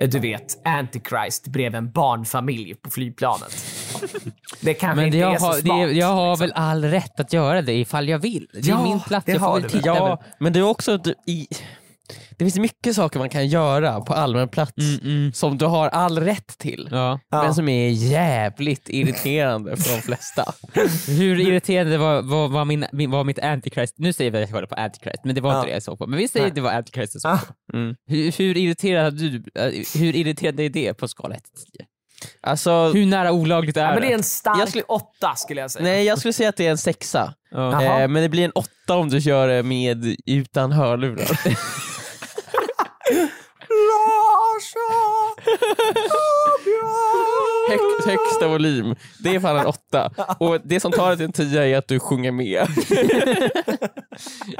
[0.00, 3.56] eh, du vet, Antichrist bredvid en barnfamilj på flygplanet.
[4.60, 5.78] Det kanske Men inte jag är så har, det, smart.
[5.78, 6.46] är- jag har liksom.
[6.46, 8.48] väl all rätt att göra det ifall jag vill.
[8.52, 9.68] Det är Ja, min plats, det jag får väl du.
[9.68, 9.86] titta.
[9.86, 11.46] Ja, men det är också du, i,
[12.38, 15.32] det finns mycket saker man kan göra på allmän plats Mm, mm.
[15.32, 16.88] som du har all rätt till.
[16.90, 17.20] Ja.
[17.30, 17.42] Ja.
[17.42, 20.52] Men som är jävligt irriterande för de flesta.
[21.06, 23.94] Hur irriterande var, var, var, min, var mitt Antichrist?
[23.98, 25.58] Nu säger vi att jag kollade på Antichrist, men det var Ja.
[25.58, 26.06] inte det jag såg på.
[26.06, 26.48] Men vi säger Nej.
[26.50, 27.38] att det var Antichrist jag såg Ah.
[27.72, 27.76] på.
[27.76, 27.94] Mm.
[28.06, 29.64] Hur, hur irriterad du, äh,
[30.00, 31.86] hur irriterande är det på skala 1 till 10?
[32.40, 34.14] Alltså, Hur nära olagligt är Ja, men det är det?
[34.14, 35.82] en stark Jag skulle- åtta skulle jag säga.
[35.84, 37.34] nej jag skulle säga att det är en sexa.
[37.50, 38.00] Jaha.
[38.02, 41.40] Eh, men det blir en åtta om du kör det med utan hörlurar.
[47.68, 50.12] Hög, högsta volym, det är fan en åtta.
[50.40, 52.66] Och det som tar det till en tia är att du sjunger med.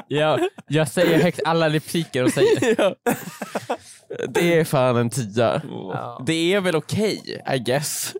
[0.08, 0.38] Ja,
[0.68, 2.94] jag säger högt alla repliker och säger Ja.
[4.28, 5.62] Det är fan en tia.
[5.64, 6.22] Ja.
[6.26, 8.12] Det är väl okej, I guess.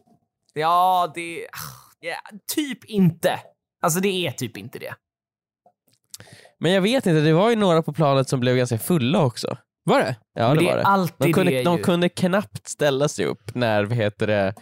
[0.52, 1.46] Ja, det...
[2.00, 3.40] Ja, typ inte.
[3.82, 4.94] Alltså det är typ inte det.
[6.60, 9.56] Men jag vet inte, det var ju några på planet som blev ganska fulla också.
[9.84, 10.16] Var det?
[10.34, 10.82] Ja Men det det var är det.
[10.84, 14.54] alltid De kunde, det de kunde knappt ställa sig upp när vad heter det,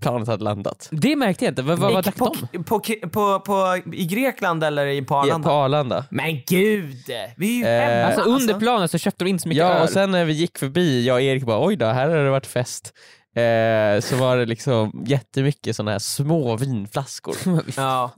[0.00, 0.88] planet hade landat.
[0.92, 1.62] Det märkte jag inte.
[1.62, 2.64] Vad, vad drack på, de?
[2.64, 2.80] på,
[3.12, 5.48] på, på, I Grekland eller i- på Ja, Arlanda?
[5.48, 6.04] på Arlanda.
[6.10, 6.96] Men gud!
[7.36, 8.06] Vi är ju Eh.
[8.06, 9.82] Alltså under planen så köpte de in så mycket Ja öl.
[9.82, 12.30] och sen när vi gick förbi, jag och Erik bara oj då, här har det
[12.30, 12.92] varit fest.
[13.36, 17.36] Eh, så var det liksom jättemycket sådana här små vinflaskor.
[17.76, 18.10] Ja.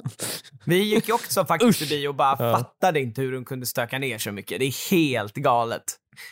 [0.64, 2.56] Vi gick ju också faktiskt förbi och bara Ja.
[2.58, 4.58] fattade inte hur de kunde stöka ner så mycket.
[4.58, 5.82] Det är helt galet.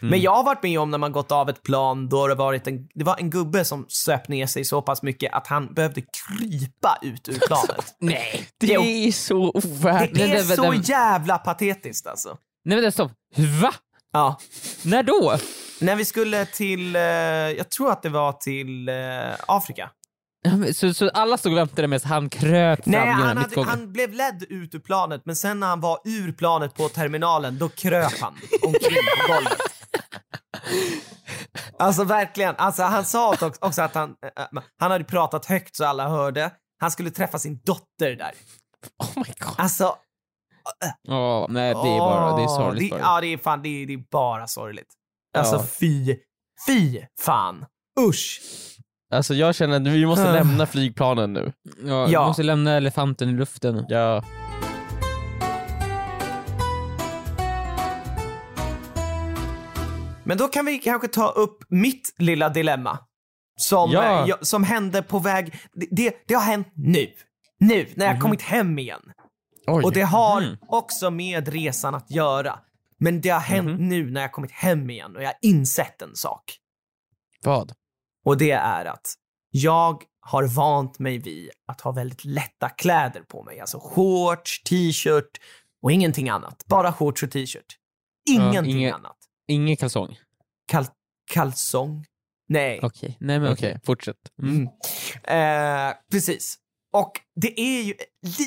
[0.02, 0.10] Mm.
[0.10, 2.66] Men jag har varit med om när man gått av ett plan då det varit
[2.66, 6.00] en, det var en gubbe som söp ner sig så pass mycket att han behövde
[6.00, 7.94] krypa ut ur planet.
[8.00, 8.46] Nej.
[8.60, 8.82] Det Jo.
[8.82, 10.14] är så ovärdigt.
[10.14, 12.36] Det är det- så det- jävla patetiskt alltså.
[12.64, 13.12] Nej vänta stopp.
[13.62, 13.74] Va?
[14.12, 14.38] Ja.
[14.82, 15.36] När då?
[15.82, 18.94] När vi skulle till, eh, jag tror att det var till eh,
[19.46, 19.90] Afrika.
[20.74, 23.70] Så, så alla stod och väntade medan han kröp fram Nej, genom han, hade, mittgången?
[23.70, 27.58] han blev ledd ut ur planet, men sen när han var ur planet på terminalen,
[27.58, 29.58] då kröp han omkring på golvet.
[31.78, 36.08] Alltså verkligen, alltså, han sa också, att han, äh, han hade pratat högt så alla
[36.08, 36.50] hörde.
[36.80, 38.32] Han skulle träffa sin dotter där.
[38.98, 39.54] Oh my god.
[39.58, 39.96] Alltså,
[41.02, 43.14] Ja, nej det är bara, det är sorgligt det, bara.
[43.14, 44.88] Ja, det är fan, det är, det är bara sorgligt.
[45.38, 45.62] Alltså Ja.
[45.80, 46.16] fy,
[46.66, 47.64] fy fan.
[48.08, 48.40] Usch.
[49.14, 50.32] Alltså jag känner att vi måste Ah.
[50.32, 51.52] lämna flygplanen nu.
[51.84, 52.20] Ja, Ja.
[52.22, 53.84] Vi måste lämna elefanten i luften.
[53.88, 54.22] Ja.
[60.24, 62.98] Men då kan vi kanske ta upp mitt lilla dilemma.
[63.56, 64.22] Som, Ja.
[64.22, 67.06] eh, jag- som hände på väg, det, det, det har hänt nu.
[67.60, 69.00] Nu, när jag kommit hem igen.
[69.66, 69.84] Oj.
[69.84, 70.56] Och det har Mhm.
[70.68, 72.58] också med resan att göra.
[73.02, 73.88] Men det har hänt Mhm.
[73.88, 76.56] nu när jag kommit hem igen och jag har insett en sak.
[77.44, 77.72] Vad?
[78.24, 79.14] Och det är att
[79.50, 83.60] jag har vant mig vid att ha väldigt lätta kläder på mig.
[83.60, 85.40] Alltså shorts, t-shirt
[85.82, 86.64] och ingenting annat.
[86.66, 87.76] Bara shorts och t-shirt.
[88.30, 89.16] Ingenting inget- annat.
[89.48, 90.18] Ingen kalsong.
[90.66, 90.86] Kal
[91.32, 92.04] kalsong?
[92.48, 92.80] Nej.
[92.82, 93.80] Okej, nej men Okej, okej.
[93.84, 94.16] fortsätt.
[94.42, 94.68] Mm.
[95.24, 96.58] Eh, precis.
[96.92, 97.94] Och det är ju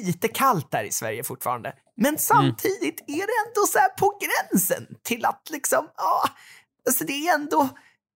[0.04, 1.74] lite kallt där i Sverige fortfarande.
[1.98, 6.24] Men samtidigt är det ändå så här på gränsen till att liksom, ja,
[6.88, 7.70] alltså det är ändå,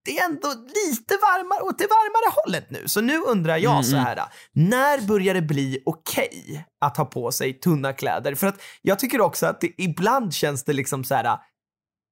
[0.05, 2.87] det är ändå lite varmare, åt det varmare hållet nu.
[2.87, 4.19] Så nu undrar jag Mm, så här,
[4.53, 8.35] när börjar det bli okej att ha på sig tunna kläder?
[8.35, 11.37] För att jag tycker också att det, ibland känns det liksom så här,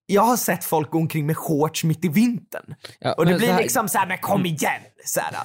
[0.06, 2.76] jag har sett folk gå omkring med shorts mitt i vintern.
[3.00, 4.82] Ja, Och det blir så här- liksom så här, men kom igen!
[5.06, 5.36] Så här,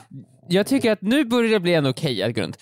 [0.53, 2.59] Jag tycker att nu börjar det bli en okej att gå runt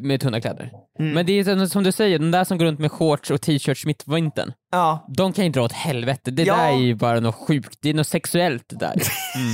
[0.00, 0.70] med tunna kläder.
[0.98, 1.12] Mm.
[1.14, 3.86] Men det är som- du säger, de där som går runt med shorts och t-shirts
[3.86, 5.04] mitt på vintern, ja.
[5.08, 6.30] de kan ju dra åt helvete.
[6.30, 6.56] Det Ja.
[6.56, 9.02] där är ju bara något sjukt, det är något sexuellt det där.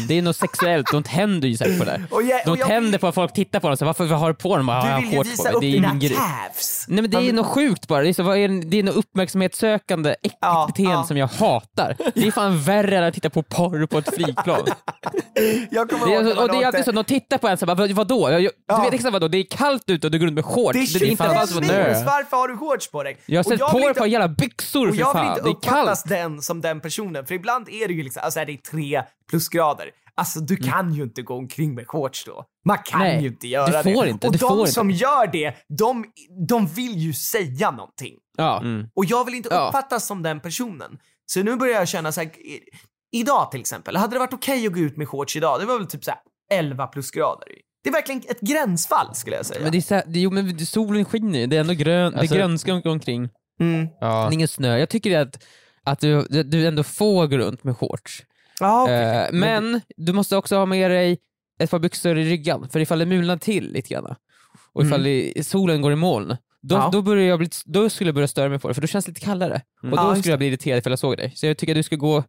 [0.09, 2.03] Det är något sexuellt, de tänder ju säkert på det.
[2.11, 4.07] Och jag, De och jag tänder vill, på att folk tittar på dem, så varför
[4.07, 4.67] har du på dem?
[4.67, 6.85] Bara, "Ah, jag du vill ju visa på mig." upp Det är dina calves.
[6.89, 8.83] Nej men det är något sjukt bara, det är, så, vad är, det det är
[8.83, 11.05] något uppmärksamhetssökande, äckligt Ja, beteende ja.
[11.05, 11.97] som jag hatar.
[12.15, 14.67] Det är fan värre än att titta på porr på ett flygplan.
[15.71, 17.75] Jag kommer Det är, och det är alltid så, de tittar på en så bara,
[17.75, 18.31] "Vad- vadå?
[18.31, 18.77] Jag, jag, Ja.
[18.77, 20.73] Du vet exakt vadå, det är kallt ute och du går runt med shorts.
[20.93, 21.63] Det är Det är inte 25 alls vad
[22.05, 23.19] varför har du shorts på dig?
[23.27, 27.27] Jag har sett vill på jävla byxor jag vill inte uppfattas den som den personen,
[27.27, 29.91] för ibland är det ju liksom, alltså är det är tre plusgrader.
[30.15, 32.45] Alltså du kan ju inte gå omkring med shorts då.
[32.67, 33.13] Man kan Mm.
[33.13, 34.11] Nej, ju inte göra du får det.
[34.11, 34.73] inte, och du de får inte.
[34.73, 36.05] som gör det, de,
[36.49, 38.15] de vill ju säga någonting.
[38.37, 38.61] Ja.
[38.61, 38.87] Mm.
[38.97, 39.67] Och jag vill inte Ja.
[39.69, 40.99] uppfattas som den personen.
[41.27, 42.31] Så nu börjar jag känna så här,
[43.13, 45.61] idag till exempel, hade det varit okej att gå ut med shorts idag?
[45.61, 46.21] Det var väl typ så här
[46.53, 47.49] 11 plusgrader.
[47.85, 49.61] Det är verkligen ett gränsfall skulle jag säga.
[49.63, 52.35] Men det är så här, det, jo men solen skiner det är ändå grön, Alltså-
[52.35, 53.29] det är grönska om- omkring.
[53.61, 53.89] Mm.
[54.01, 54.27] Ja.
[54.29, 54.79] är ingen snö.
[54.79, 55.45] Jag tycker att,
[55.85, 58.23] att du, du ändå får gå runt med shorts.
[58.61, 59.05] Ja, okej.
[59.05, 61.19] Eh, men du måste också ha med dig
[61.59, 64.15] ett par byxor i ryggen, för ifall det mulnar till lite grann
[64.73, 66.85] och ifall det, solen går i moln, då, Mm.
[66.85, 66.91] Ja.
[66.93, 69.05] då, börjar jag bli, då skulle jag börja störa mig på det, för då känns
[69.05, 69.63] det lite kallare.
[69.83, 71.33] Och då just skulle jag bli irriterad ifall jag såg dig.
[71.37, 72.25] Så jag tycker att du ska gå,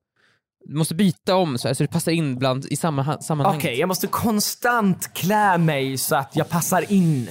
[0.65, 3.63] du måste byta om så, här, så du passar in bland, i samma, sammanhanget.
[3.63, 7.30] Okej, jag måste konstant klä mig så att jag passar in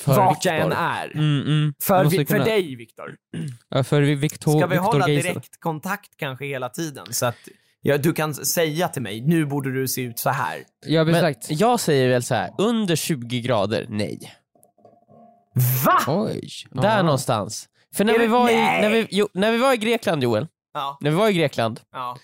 [0.00, 1.10] För vart jag än är.
[1.14, 1.74] Mm, mm.
[1.82, 3.16] För, vi, för kunna- dig, Viktor.
[3.68, 7.06] Ja, för Victor, Ska vi Victor hålla direktkontakt kanske hela tiden?
[7.10, 7.36] Så att
[7.80, 10.58] ja, du kan säga till mig, nu borde du se ut så här.
[10.86, 14.18] Ja, men Men jag säger väl så här, under 20 grader, nej.
[15.84, 15.98] Va?
[16.06, 16.50] Oj.
[16.70, 17.02] Där Ja.
[17.02, 17.68] någonstans.
[17.94, 20.46] För när Är vi, var i, när, vi, jo, när vi var i Grekland Joel,
[20.74, 22.18] Ja, när vi var i Grekland ja,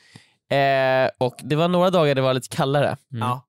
[0.57, 3.41] eh, och det var några dagar det var lite kallare ja,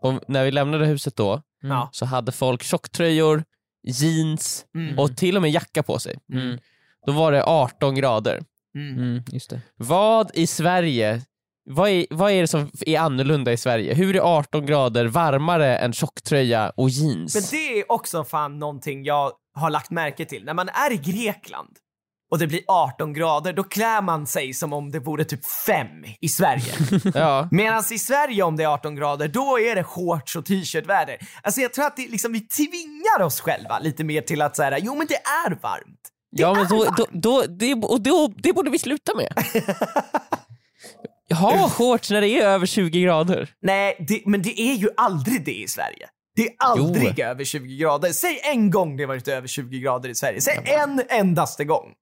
[0.00, 1.88] och när vi lämnade huset då ja.
[1.92, 3.44] så hade folk tjocktröjor,
[3.82, 4.98] jeans Mm.
[4.98, 6.18] och till och med jacka på sig.
[6.32, 6.58] Mm.
[7.06, 8.42] Då var det 18 grader.
[8.74, 8.98] Mm.
[8.98, 9.60] Mm, just det.
[9.76, 11.22] Vad i Sverige,
[11.70, 13.94] vad är, vad är det som är annorlunda i Sverige?
[13.94, 17.34] Hur är 18 grader varmare än tjocktröja och jeans?
[17.34, 20.44] Men det är också fan någonting jag har lagt märke till.
[20.44, 21.76] När man är i Grekland
[22.30, 25.86] och det blir 18 grader, då klär man sig som om det vore typ 5
[26.20, 26.72] i Sverige.
[27.14, 27.48] Ja.
[27.50, 31.16] Medan i Sverige om det är 18 grader, då är det shorts och t-shirt-väder.
[31.42, 34.78] Alltså jag tror att det, liksom, vi tvingar oss själva lite mer till att säga,
[34.78, 35.14] jo men det
[35.46, 36.00] är varmt.
[36.36, 36.96] Det Ja men är då, varmt.
[36.96, 39.32] då, då, det, och då, det borde vi sluta med.
[41.34, 43.50] Ha shorts när det är över 20 grader.
[43.62, 46.08] Nej, det, men det är ju aldrig det i Sverige.
[46.36, 48.12] Det är aldrig över 20 grader.
[48.12, 50.40] Säg en gång det varit över 20 grader i Sverige.
[50.40, 51.92] Säg en endaste gång.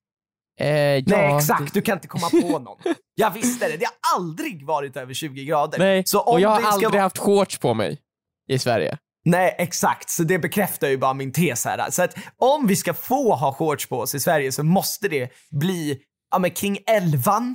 [0.60, 1.74] Eh, ja, Nej, exakt.
[1.74, 2.78] Du kan inte komma på någon.
[3.14, 3.76] Jag visste det.
[3.76, 5.78] Det har aldrig varit över 20 grader.
[5.78, 7.98] Nej, Så om och jag har ska aldrig haft shorts på mig
[8.48, 8.98] i Sverige.
[9.24, 10.10] Nej, exakt.
[10.10, 11.90] Så det bekräftar ju bara min tes här.
[11.90, 15.30] Så att om vi ska få ha shorts på oss i Sverige så måste det
[15.50, 16.00] bli
[16.30, 17.54] ja, men kring elvan.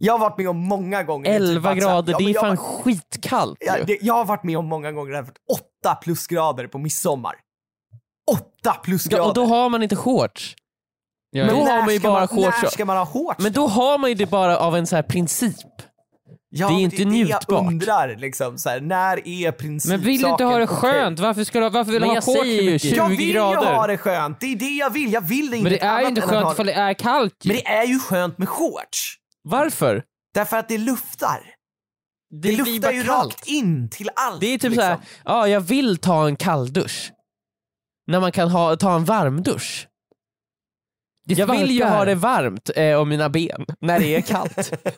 [0.00, 1.30] Jag har varit med om många gånger.
[1.30, 4.58] 11 typ grader, ja, det är fan har- skitkallt Ja, det, jag har varit med
[4.58, 7.34] om många gånger det har varit åtta plusgrader på midsommar.
[8.30, 9.22] Åtta plusgrader!
[9.24, 10.56] Ja, och då har man inte shorts.
[11.30, 12.62] Ja, Men då har man ju bara man, shorts.
[12.62, 13.38] När ska man ha shorts?
[13.38, 15.56] Men då har man ju det bara av en så här princip.
[16.50, 17.44] ja, det är inte det njutbart.
[17.48, 21.18] Jag undrar liksom, så här, när är principsaken Men vill du inte ha det skönt?
[21.20, 22.90] Varför, ska du, varför vill du Men ha jag shorts ju mycket?
[22.90, 23.70] 20 Jag vill grader.
[23.70, 25.12] ju ha det skönt, det är det jag vill.
[25.12, 27.34] Jag vill inte Men det är ju annat inte skönt ha ifall det är kallt
[27.44, 27.48] ju.
[27.48, 29.14] Men det är ju skönt med shorts.
[29.42, 30.02] Varför?
[30.34, 31.40] Därför att det luftar.
[32.30, 33.34] Det, blir luftar ju kallt.
[33.34, 34.40] rakt in till allt.
[34.40, 34.76] Det är typ liksom.
[34.76, 37.12] såhär, ja jag vill ta en kalldusch.
[38.06, 39.86] När man kan ha, ta en varmdusch.
[41.28, 44.72] Det Jag vill ju ha det varmt eh, om mina ben när det är kallt.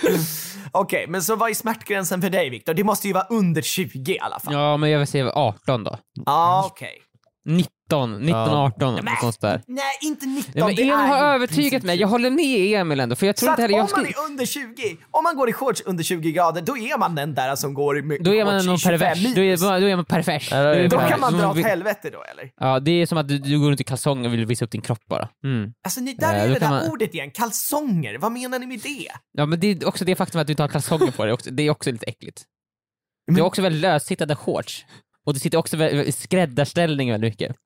[0.72, 2.74] Okej, men så vad är smärtgränsen för dig Viktor?
[2.74, 4.54] Det måste ju vara under 20 i alla fall.
[4.54, 5.98] Ja, men jag vill säga 18 då.
[6.66, 7.02] okej.
[7.44, 8.64] 19, 19, Ja.
[8.66, 9.62] 18 Men- något sånt där.
[9.66, 10.52] Nej, inte 19.
[10.54, 13.46] Ja, men det Emil har övertygat mig, jag håller med Emil ändå för jag tror
[13.46, 14.08] Så inte heller om jag man skulle...
[14.08, 17.34] är under 20, om man går i shorts under 20 grader, då är man den
[17.34, 19.34] där som går med Då är man i någon 25 pervers.
[19.34, 20.48] Då är, då är man pervers.
[20.52, 21.10] Ja, då är Då pervers.
[21.10, 22.50] kan man dra åt vill- helvete då eller?
[22.60, 24.70] Ja, det är som att du, du går runt i kalsonger och vill visa upp
[24.70, 25.28] din kropp bara.
[25.44, 25.72] Mm.
[25.84, 28.18] Alltså ni, där Eh, är det där man- ordet igen, kalsonger.
[28.18, 29.08] Vad menar ni med det?
[29.32, 31.50] Ja, men det är också det faktum att du inte har kalsonger på dig, också,
[31.50, 32.42] det är också lite äckligt.
[33.26, 34.84] Du Men- har också väldigt lössittande shorts.
[35.26, 37.56] Och du sitter också i skräddarställning väldigt mycket.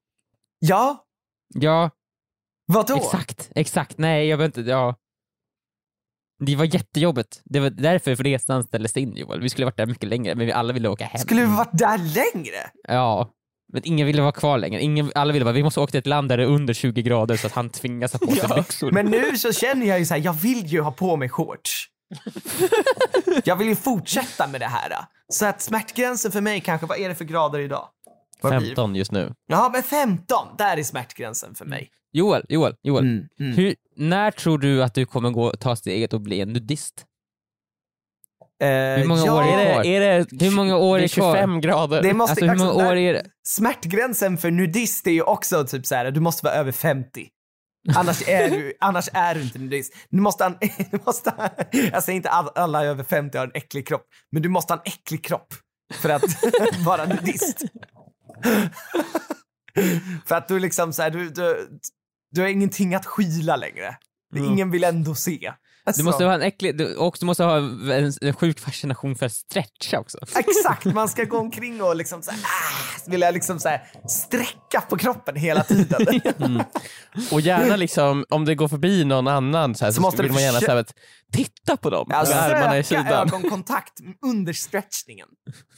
[0.60, 1.04] Ja,
[1.54, 1.90] Ja,
[2.66, 2.96] vadå?
[2.96, 3.98] exakt, exakt.
[3.98, 4.96] Nej, jag vet inte, ja.
[6.46, 7.40] Det var jättejobbigt.
[7.44, 9.40] Det var därför för resan ställdes in Joel.
[9.40, 11.18] Vi skulle varit där mycket längre, men vi alla ville åka hem.
[11.20, 12.70] Skulle vi varit där längre?
[12.88, 13.30] Ja.
[13.72, 14.80] Men ingen ville vara kvar längre.
[14.80, 17.02] Ingen, alla ville bara, vi måste åka till ett land där det är under 20
[17.02, 18.90] grader så att han tvingas ha på sig byxor.
[18.90, 21.86] Men nu så känner jag ju så här, jag vill ju ha på mig shorts.
[23.44, 24.92] jag vill ju fortsätta med det här.
[25.28, 27.88] Så att smärtgränsen för mig kanske, vad är det för grader idag?
[28.42, 28.66] Vad blir det?
[28.66, 29.34] 15 just nu.
[29.46, 31.90] Ja, men 15, där är smärtgränsen för mig.
[32.12, 33.04] Joel, Joel, Joel.
[33.04, 33.52] Mm, mm.
[33.56, 37.04] Hur, när tror du att du kommer gå, ta steget och bli en nudist?
[38.62, 41.04] Eh, många ja, år är det Är det, är det, Hur många år det är
[41.04, 41.34] är kvar?
[41.34, 42.02] 25 grader?
[42.02, 43.24] Det måste, Alltså hur många år är det?
[43.48, 47.28] Smärtgränsen för nudist är ju också typ så här, du måste vara över 50.
[47.96, 49.94] Annars är du, annars är du inte nudist.
[50.10, 51.50] Du måste, ha en- du måste ha-
[51.92, 54.78] jag säger inte att alla över 50 har en äcklig kropp, men du måste ha
[54.84, 55.54] en äcklig kropp
[55.94, 56.22] för att
[56.86, 57.62] vara nudist.
[60.26, 61.68] för att du liksom så här, du, du,
[62.30, 63.96] du har ingenting att skyla längre.
[64.32, 65.52] Det, Ingen vill ändå se.
[65.84, 69.16] Alltså, Du måste ha en äcklig, du, och du måste ha en, en sjuk fascination
[69.16, 70.18] för att stretcha också.
[70.36, 72.40] Exakt, man ska gå omkring och liksom så här,
[73.08, 76.06] vill jag liksom så här, sträcka på kroppen hela tiden.
[77.32, 80.42] Och gärna liksom, om det går förbi någon annan så, här, så, måste vill man
[80.42, 80.84] gärna så här,
[81.32, 83.28] titta på dem Ja, med armarna i söka sidan.
[83.28, 83.92] ögonkontakt
[84.26, 85.28] under stretchningen.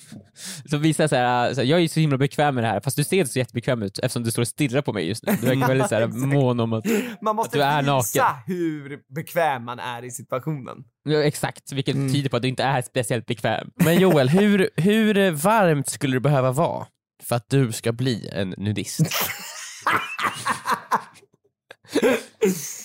[0.71, 2.97] Så visar så här, så här, jag är så himla bekväm med det här, fast
[2.97, 5.37] du ser så jättebekväm ut eftersom du står och stirrar på mig just nu.
[5.41, 6.85] Du verkar väldigt så här, mån om att,
[7.23, 7.93] Man måste du är visa
[8.23, 8.43] naken.
[8.47, 10.77] hur bekväm man är i situationen.
[11.05, 12.13] ja, exakt, vilket Mm.
[12.13, 13.71] tyder på att du inte är speciellt bekväm.
[13.75, 16.87] Men Joel, hur, hur varmt skulle det behöva vara
[17.27, 19.01] för att du ska bli en nudist?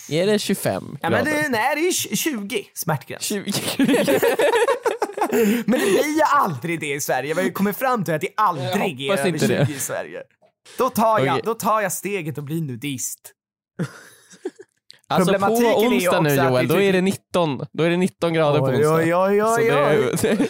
[0.10, 1.44] är det 25 Ja, men grader?
[1.44, 3.24] det, nej, det är tj- 20 smärtgräns.
[3.24, 3.52] 20
[5.66, 7.34] Men det blir ju aldrig det i Sverige.
[7.34, 9.72] Vi har ju kommit fram till att det aldrig Jag är över inte 20 det.
[9.72, 10.24] i Sverige.
[10.78, 11.42] Då tar, jag, Okej.
[11.46, 13.20] då tar jag steget och blir nudist.
[15.10, 17.98] Alltså på Problematiken är ju onsdag nu Joel, då är det 19, då är det
[17.98, 18.94] 19 grader på Oj, onsdag.
[18.96, 20.16] oj, oj, oj, oj.
[20.22, 20.50] det,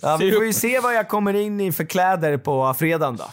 [0.02, 3.30] Ja, vi får ju se vad jag kommer in i för kläder på fredagen då.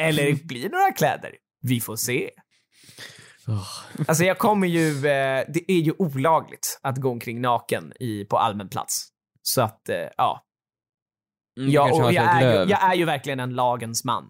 [0.00, 1.30] Eller blir det några kläder?
[1.62, 2.30] Vi får se.
[4.08, 8.38] Alltså jag kommer ju, eh, det är ju olagligt att gå omkring naken i, på
[8.38, 9.08] allmän plats.
[9.42, 10.44] Så att, eh, ja.
[11.60, 14.24] Mm, Jag, jag, är ju, jag är ju verkligen en lagens man.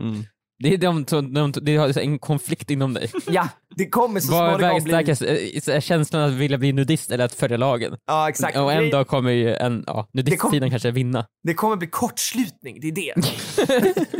[0.00, 0.24] mm.
[0.62, 3.10] Det är de, de, de, har en konflikt inom dig.
[3.26, 4.92] Ja, det kommer så Vad småningom bli...
[4.92, 5.22] starkast?
[5.68, 7.96] Eh, Känslan att vilja bli nudist eller att följa lagen?
[8.06, 8.56] Ja, exakt.
[8.58, 11.26] Och en Det- dag kommer ju en, ja, nudistsidan kanske vinna.
[11.42, 13.14] Det kommer bli kortslutning, det är det.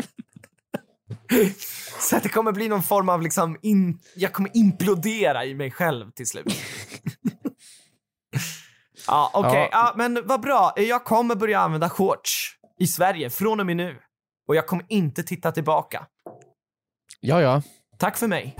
[2.00, 5.70] Så att det kommer bli någon form av liksom, in, jag kommer implodera i mig
[5.70, 6.46] själv till slut.
[9.06, 9.68] ja, okej.
[9.72, 9.94] Ja.
[9.96, 10.72] men vad bra.
[10.76, 13.96] Jag kommer börja använda shorts i Sverige från och med nu.
[14.50, 16.06] Och jag kommer inte titta tillbaka.
[17.20, 17.62] Ja, ja.
[17.96, 18.56] Tack för mig.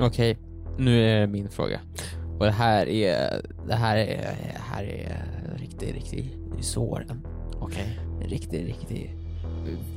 [0.00, 0.38] Okej,
[0.78, 1.80] nu är min fråga.
[2.38, 5.22] Och det här är, det här är, det här är
[5.58, 7.06] riktigt, riktigt svår.
[7.60, 8.00] Okej.
[8.22, 9.10] Riktigt, riktigt.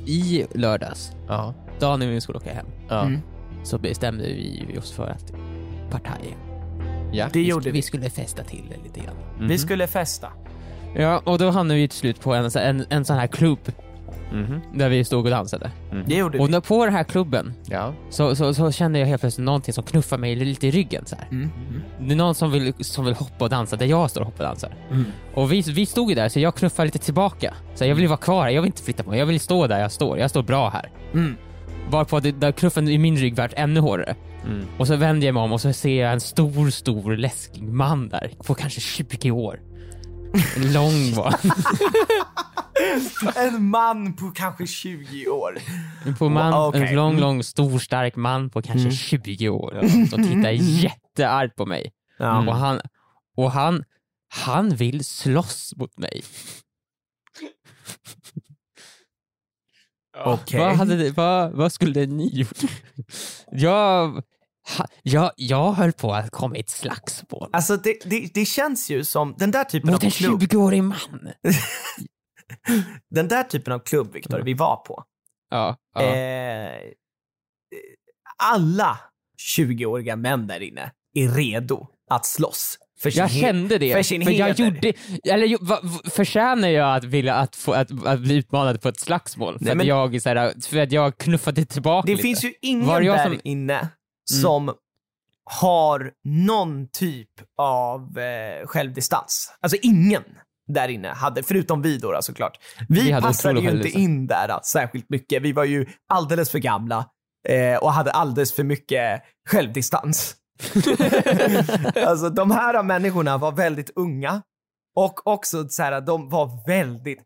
[0.06, 1.54] I lördags, Ja.
[1.80, 3.10] dagen innan vi skulle åka hem, Ja.
[3.64, 5.32] Så bestämde vi oss för att
[5.90, 6.36] partaj.
[7.12, 7.24] Ja.
[7.32, 7.78] Det Vi, gjorde skulle, vi.
[7.78, 9.16] vi skulle festa till det lite grann.
[9.38, 9.48] Mhm.
[9.48, 10.28] Vi skulle festa.
[10.96, 13.58] Ja, och då hamnade vi till slut på en, en, en sån här klubb
[14.32, 14.60] Mhm.
[14.74, 15.70] där vi stod och dansade.
[16.06, 16.52] Det gjorde Och vi.
[16.52, 17.92] när, på den här klubben Ja.
[18.10, 21.16] så, så, så kände jag helt plötsligt någonting som knuffade mig lite i ryggen så
[21.16, 21.26] här.
[21.30, 21.50] Mm.
[22.00, 24.44] Det är någon som vill, som vill hoppa och dansa där jag står och hoppar
[24.44, 24.74] och dansar.
[24.90, 25.04] Mm.
[25.34, 27.54] Och vi, vi stod ju där så jag knuffade lite tillbaka.
[27.74, 29.18] Så jag vill vara kvar här, jag vill inte flytta på mig.
[29.18, 30.90] Jag vill stå där jag står, jag står bra här.
[31.12, 31.36] Mm.
[31.88, 34.14] Varpå det, där knuffen i min rygg vart ännu hårdare.
[34.44, 34.66] Mm.
[34.78, 38.08] Och så vänder jag mig om och så ser jag en stor, stor läskig man
[38.08, 39.60] där på kanske 20 år.
[40.56, 41.34] En lång var.
[43.36, 45.58] En man på kanske 20 år.
[46.18, 46.82] På man, Okej.
[46.82, 49.80] En lång, lång, stor, stark man på kanske 20 år
[50.10, 51.92] som tittar jätteargt på mig.
[52.18, 52.48] Ja.
[52.48, 52.80] Och, han,
[53.36, 53.84] och han,
[54.28, 56.22] han vill slåss mot mig.
[60.24, 60.60] Okej.
[60.60, 62.58] Vad, hade, det- vad, vad skulle ni gjort?
[63.50, 64.22] Jag,
[64.78, 68.90] ha, jag, jag höll på att komma i ett slagsmål Alltså det, det, det känns
[68.90, 70.96] ju som den där typen mot av en klubb, 20-årig man.
[73.10, 75.04] den där typen av klubb Viktor, vi var på.
[75.50, 76.02] Ja, ja.
[76.02, 76.80] Eh,
[78.42, 78.98] alla
[79.56, 82.78] 20-åriga män där inne är redo att slåss.
[83.02, 84.92] För Jag kände det, För sin för jag gjorde,
[85.24, 85.80] eller va-
[86.10, 89.58] förtjänar jag att vilja att, få, att, att bli utmanad på ett slagsmål?
[89.58, 92.22] För, Nej, att, men- jag, så här, för att jag knuffade tillbaka Det lite.
[92.22, 93.40] finns ju ingen Var jag där som- Mm.
[93.44, 93.88] inne
[94.30, 94.74] som
[95.44, 97.28] har någon typ
[97.58, 99.52] av eh, självdistans.
[99.60, 100.22] Alltså ingen
[100.68, 102.58] där inne hade, förutom vi då, såklart.
[102.88, 105.42] Vi, Vi passade ju inte in där då, särskilt mycket.
[105.42, 107.04] Vi var ju alldeles för gamla
[107.48, 110.36] eh, och hade alldeles för mycket självdistans.
[112.06, 114.42] alltså de här människorna var väldigt unga
[114.96, 117.22] och också så här, de var väldigt,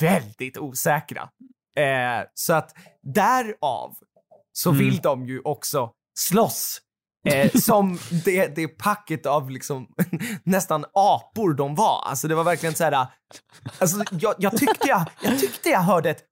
[0.00, 1.22] väldigt osäkra.
[1.78, 2.74] Eh, så att
[3.14, 3.94] därav
[4.52, 4.78] så Mm.
[4.78, 6.80] vill de ju också slåss.
[7.28, 9.88] Eh, som det, det packet av liksom
[10.44, 12.02] nästan apor de var.
[12.06, 13.06] Alltså det var verkligen så här.
[13.78, 16.24] Alltså jag, jag, tyckte, jag, jag tyckte jag hörde ett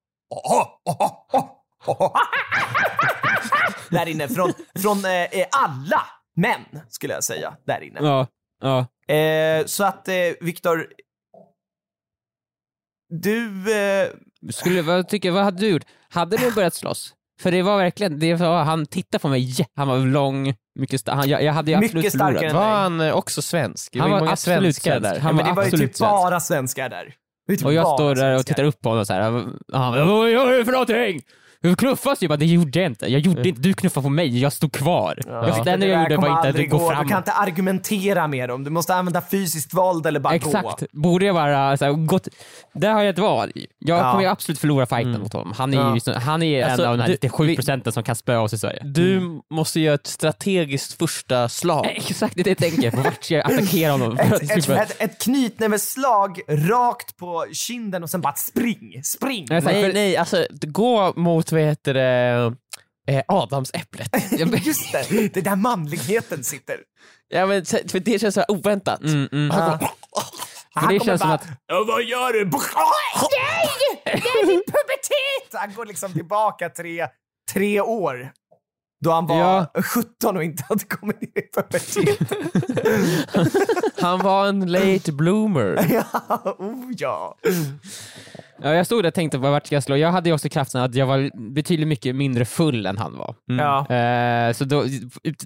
[3.90, 6.03] där inne från, från eh, alla
[6.37, 7.99] män skulle jag säga där inne.
[8.03, 8.26] Ja,
[8.62, 9.14] ja.
[9.14, 10.87] Eh, så att eh, Viktor,
[13.09, 14.09] du eh,
[14.51, 15.84] Skulle, vad, tycker, vad hade du gjort?
[16.11, 17.12] Hade du börjat slåss?
[17.41, 21.01] För det var verkligen, det var, han tittade på mig, jä- han var lång, mycket
[21.01, 22.55] sta- han, jag, jag hade ju Mycket absolut starkare förlorat.
[22.55, 23.93] Var han eh, också svensk?
[23.93, 25.14] Det Han var var många absolut svenskar svensk.
[25.14, 25.20] där.
[25.20, 26.01] Han men var det var ju typ svensk.
[26.01, 27.14] bara svenskar där.
[27.49, 29.32] Typ Och jag står där och tittar upp på honom och så här.
[29.32, 31.22] och han bara, vad gör du för någonting?
[31.61, 33.07] Vi knuffas ju, bara, det gjorde jag inte.
[33.07, 35.19] Jag gjorde inte, du knuffade på mig, jag stod kvar.
[35.27, 36.91] Jag, det enda jag gjorde var inte att gå gå.
[36.91, 37.03] fram.
[37.03, 38.65] Du kan inte argumentera med dem.
[38.65, 40.87] Du måste använda fysiskt våld eller bara Exakt, gå.
[40.93, 42.29] borde jag bara så här, gått,
[42.73, 43.53] där har jag ett val.
[43.79, 44.11] Jag Ja.
[44.11, 45.53] kommer ju absolut förlora fighten mot honom.
[45.57, 45.97] Han är Ja.
[46.07, 48.53] ju han är Alltså, en av de här du- 97 procenten som kan spöa oss
[48.53, 48.81] i Sverige.
[48.85, 51.87] Du måste göra ett strategiskt första slag.
[51.97, 54.19] Exakt det är det jag tänker, vart ska jag attackera honom?
[54.19, 59.47] Ett, ett, ett, ett knytnäveslag rakt på kinden och sen bara spring, spring.
[59.51, 59.63] Nej,
[59.95, 62.55] nej, alltså gå mot, vad heter det,
[63.09, 64.09] eh, adamsäpplet.
[64.67, 66.77] Just det, det är där manligheten sitter.
[67.29, 69.01] ja, men, för det känns så här oväntat.
[69.01, 69.47] Mm, mm.
[69.59, 69.79] Ja.
[70.81, 72.45] För det kommer känns som bara, att- "Ja, vad gör du?
[72.45, 74.03] Nej!
[74.05, 75.53] Det är din pubertet!
[75.61, 77.09] Han går liksom tillbaka tre,
[77.53, 78.33] tre år.
[79.05, 79.37] Då han var
[79.75, 79.83] Ja.
[79.83, 82.19] 17 och inte hade kommit ner i pubertet.
[84.01, 85.87] Han var en late bloomer.
[86.13, 87.37] ja, oh ja.
[88.63, 89.97] Ja, jag stod där och tänkte på vart ska jag slå.
[89.97, 93.35] Jag hade ju också kraften att jag var betydligt mycket mindre full än han var.
[93.47, 93.95] ja.
[93.95, 94.85] Eh, så då,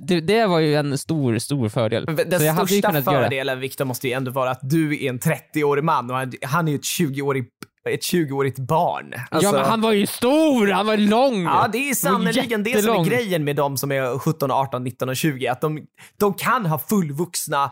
[0.01, 2.05] det, det var ju en stor, stor fördel.
[2.07, 4.61] Den så jag hade ju största kunnat göra- fördelen Viktor måste ju ändå vara att
[4.63, 7.47] du är en 30-årig man och han- han är ju ett 20-årigt
[7.91, 9.15] ett 20-årigt barn.
[9.31, 11.43] Alltså- ja men han var ju stor, han var lång!
[11.45, 15.09] Ja, det är sannerligen det som är grejen med de som är 17, 18, 19
[15.09, 15.47] och 20.
[15.49, 15.81] Att de,
[16.21, 17.71] de kan ha fullvuxna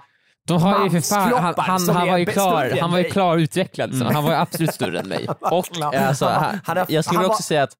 [0.49, 3.39] De har ju för fan, han, han, han var ju klar, han var ju klar
[3.39, 5.29] utvecklad, så han var ju absolut större än mig.
[5.41, 6.27] Och alltså,
[6.65, 7.73] Han jag skulle också säga att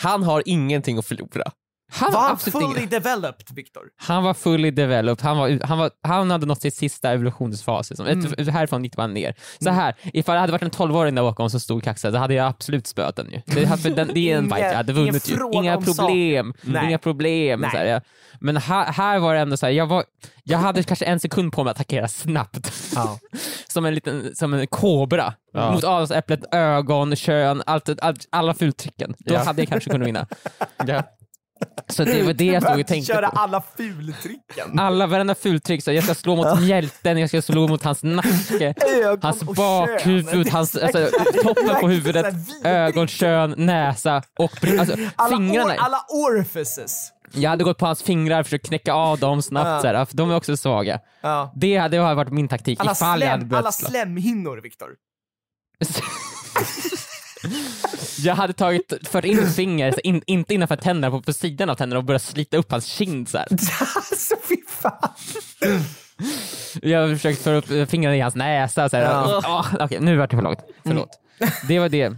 [0.00, 1.50] han har ingenting att förlora.
[1.96, 3.82] Han Var var han fully ingen, developed, Viktor?
[3.96, 7.90] han var fully developed, han, var, han, var, han hade nått sin sista evolutionsfas.
[7.90, 8.06] Liksom.
[8.06, 8.48] Mm.
[8.48, 9.34] Härifrån gick man ner.
[9.60, 12.34] Så här, ifall det hade varit en 12-åring där bakom som stod kaxad, då hade
[12.34, 13.40] jag absolut spöat den ju.
[13.46, 15.36] Det, för den, det är en Inga- fight, jag hade vunnit ju.
[15.52, 16.54] Inga problem.
[16.62, 16.86] Nej.
[16.86, 17.60] Inga problem.
[17.60, 17.70] Nej.
[17.70, 18.00] Så här, ja.
[18.40, 20.04] Men här, här var det ändå så här, jag, var,
[20.44, 22.72] jag hade kanske en sekund på mig att attackera snabbt.
[22.94, 23.18] Ja.
[23.68, 25.34] som en liten som en kobra.
[25.52, 25.72] Ja.
[25.72, 29.14] Mot adamsäpplet, ögon, kön, allt, allt, alla fultricken.
[29.18, 29.40] Då Ja.
[29.44, 30.26] hade jag kanske kunnat vinna.
[31.88, 33.38] Så det var det jag stod och tänkte köra på.
[33.38, 34.78] alla fultricken.
[34.78, 35.82] Alla, varenda fultrick.
[35.84, 38.74] Så jag ska slå mot mjälten, jag ska slå mot hans nacke,
[39.22, 41.08] hans och bakhuvud, hans, alltså,
[41.42, 45.74] toppen på huvudet, ögon, kön, näsa och alltså, alla, fingrarna.
[45.74, 47.10] or, alla orifices.
[47.32, 49.80] Jag hade gått på hans fingrar, försökt knäcka av dem snabbt, Ja.
[49.80, 51.00] så här, för de är också svaga.
[51.20, 51.52] Ja.
[51.56, 54.88] Det hade varit min taktik Alla, ifall jag hade slem, börjat alla slemhinnor, Viktor.
[58.18, 61.74] Jag hade tagit, fört in ett finger, in, inte innanför tänderna, på, på sidan av
[61.74, 63.46] tänderna och börjat slita upp hans kind så här.
[63.96, 65.10] alltså fy fan.
[66.82, 69.02] Jag har försökt föra upp fingrarna i hans näsa så här.
[69.04, 69.42] Ja.
[69.46, 70.58] Åh, Okej, nu vart det för långt.
[70.84, 71.20] Förlåt.
[71.68, 72.12] Det var det.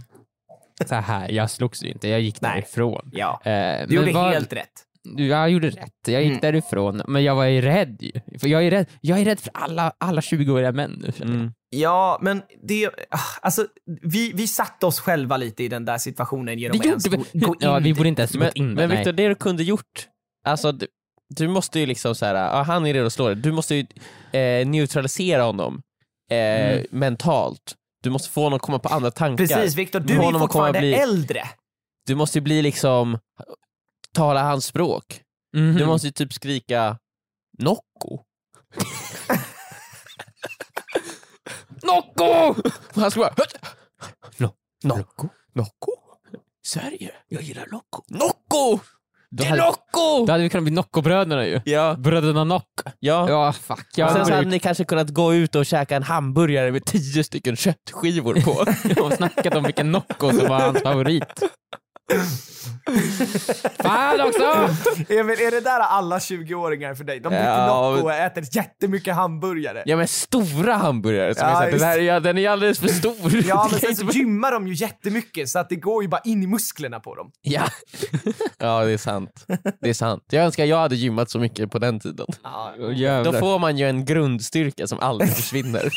[0.85, 2.51] Så här, jag slogs ju inte, jag gick Nej.
[2.51, 3.09] därifrån.
[3.13, 3.41] Ja.
[3.43, 4.83] Eh, Du gjorde vad- helt rätt.
[5.17, 6.41] Jag gjorde rätt, jag gick Mm.
[6.41, 7.01] därifrån.
[7.07, 8.01] Men jag var ju rädd.
[8.39, 11.25] För jag är rädd, jag är rädd för alla, alla 20-åriga män nu.
[11.25, 11.51] Mm.
[11.69, 13.67] Ja, men det, ah, alltså,
[14.01, 17.17] vi, vi satte oss själva lite i den där situationen genom Det att ens gjorde
[17.17, 17.39] gå, vi.
[17.39, 18.75] gå in Ja, vi borde inte ens Men, gått in där.
[18.75, 18.97] men nej.
[18.97, 20.07] Viktor, det du kunde gjort,
[20.45, 20.87] alltså du,
[21.35, 23.75] du måste ju liksom så här, ja, han är redo att slå dig, du måste
[23.75, 23.85] ju
[24.39, 25.81] eh, neutralisera honom
[26.31, 26.85] eh, Mm.
[26.91, 27.75] mentalt.
[28.03, 29.45] Du måste få honom att komma på andra tankar.
[29.47, 31.43] Precis Viktor, du Få är komma fortfarande bli- äldre.
[32.07, 33.17] Du måste ju bli liksom,
[34.13, 35.21] tala hans språk.
[35.57, 35.75] Mhm.
[35.75, 36.97] Du måste ju typ skrika
[37.59, 38.19] Nocco.
[41.83, 42.25] Nocco!
[42.95, 43.33] Och han ska bara
[44.37, 44.51] No-
[44.83, 45.29] Nocco?
[45.55, 45.91] Nocco?
[46.65, 47.11] Sverige?
[47.27, 48.03] Jag gillar Nocco.
[48.09, 48.79] Nocco!
[49.29, 50.25] Då Det är hade- Nocco!
[50.25, 51.61] Då hade vi kunnat bli Nocco-bröderna ju.
[51.65, 52.65] Ja, Bröderna Nock.
[52.99, 53.29] ja.
[53.29, 53.79] Ja, fuck.
[53.79, 56.85] Och Jag sen så hade ni kanske kunnat gå ut och käka en hamburgare med
[56.85, 58.65] tio stycken köttskivor på.
[59.03, 61.43] och snackat om vilken Nocco som var hans favorit.
[63.79, 64.69] Fan också!
[65.09, 67.19] Emil, är det där alla 20-åringar för dig?
[67.19, 69.83] De dricker Ja, Nocco och äter jättemycket hamburgare.
[69.85, 72.49] Ja men stora hamburgare som Ja, är så här, den, just här, ja, den är
[72.49, 73.45] alldeles för stor.
[73.47, 76.43] Ja, men sen så gymmar de ju jättemycket så att det går ju bara in
[76.43, 77.31] i musklerna på dem.
[77.41, 77.63] Ja.
[78.57, 79.45] ja det är sant.
[79.81, 80.23] Det är sant.
[80.29, 82.27] Jag önskar jag hade gymmat så mycket på den tiden.
[82.43, 83.23] Ja.
[83.23, 85.89] Då får man ju en grundstyrka som aldrig försvinner.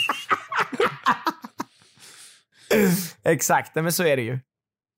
[3.24, 4.38] Exakt, men så är det ju.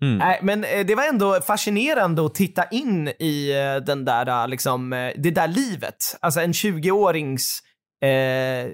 [0.03, 0.19] Mm.
[0.19, 4.49] Nej, men eh, det var ändå fascinerande att titta in i eh, den där, eh,
[4.49, 6.17] liksom, det där livet.
[6.21, 7.59] Alltså en 20-årings
[8.05, 8.71] eh,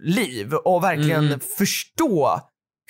[0.00, 1.40] liv och verkligen Mm.
[1.58, 2.40] förstå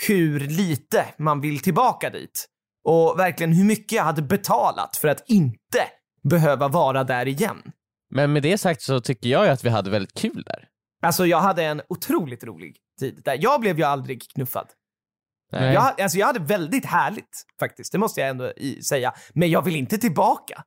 [0.09, 2.47] hur lite man vill tillbaka dit.
[2.89, 5.79] Och verkligen hur mycket jag hade betalat för att inte
[6.31, 7.63] behöva vara där igen.
[8.15, 10.65] Men med det sagt så tycker jag att vi hade väldigt kul där.
[11.03, 13.39] Alltså jag hade en otroligt rolig tid där.
[13.41, 14.67] Jag blev ju aldrig knuffad.
[15.53, 15.75] Nej.
[15.75, 19.13] Jag, alltså jag hade väldigt härligt faktiskt, det måste jag ändå i, säga.
[19.35, 20.63] Men jag vill inte tillbaka.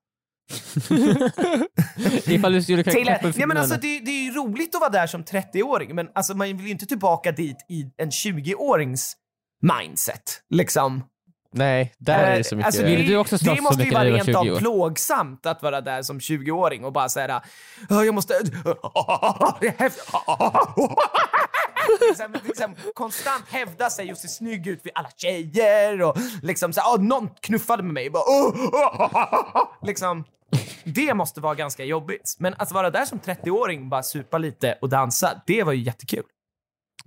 [2.26, 5.08] Ifall du skulle kunna nej men alltså det, det är ju roligt att vara där
[5.08, 9.14] som 30-åring, men alltså man vill ju inte tillbaka dit i en 20-årings
[9.62, 10.42] mindset.
[10.50, 11.04] Liksom.
[11.54, 12.66] Nej, där är det så Eh, mycket.
[12.66, 14.60] alltså, det, du också det så måste ju vara rent av 20 år?
[14.60, 17.42] plågsamt att vara där som 20-åring och bara säga
[17.90, 18.34] jag måste...
[22.10, 26.82] liksom, liksom, konstant hävda sig och se snygg ut vid alla tjejer och liksom så
[26.82, 28.10] oh, någon knuffade med mig.
[28.10, 30.24] Bara, oh oh, oh, oh, oh, liksom,
[30.84, 32.36] det måste vara ganska jobbigt.
[32.40, 36.24] Men att vara där som 30-åring, bara supa lite och dansa, det var ju jättekul.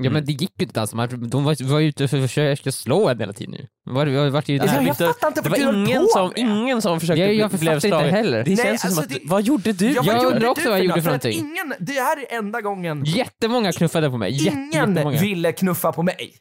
[0.03, 0.91] Ja men det gick ju inte alls.
[0.91, 3.67] De var, var ute för att försöka slå en hela tiden nu.
[3.95, 6.09] Var, var, vart ju Ja, jag Victor, fattar inte det vad var du ingen på
[6.09, 6.39] som, med.
[6.39, 8.11] ingen som försökte Jag- jag fattar inte slagen.
[8.15, 8.45] heller.
[8.45, 9.87] Det Nej, känns som alltså att, det- vad gjorde du?
[9.87, 11.39] Ja, Jag gjorde undrar också vad jag gjorde för någonting.
[11.39, 14.47] Ingen, det här är enda gången Jättemånga knuffade på mig.
[14.49, 16.35] Ingen ville knuffa på mig.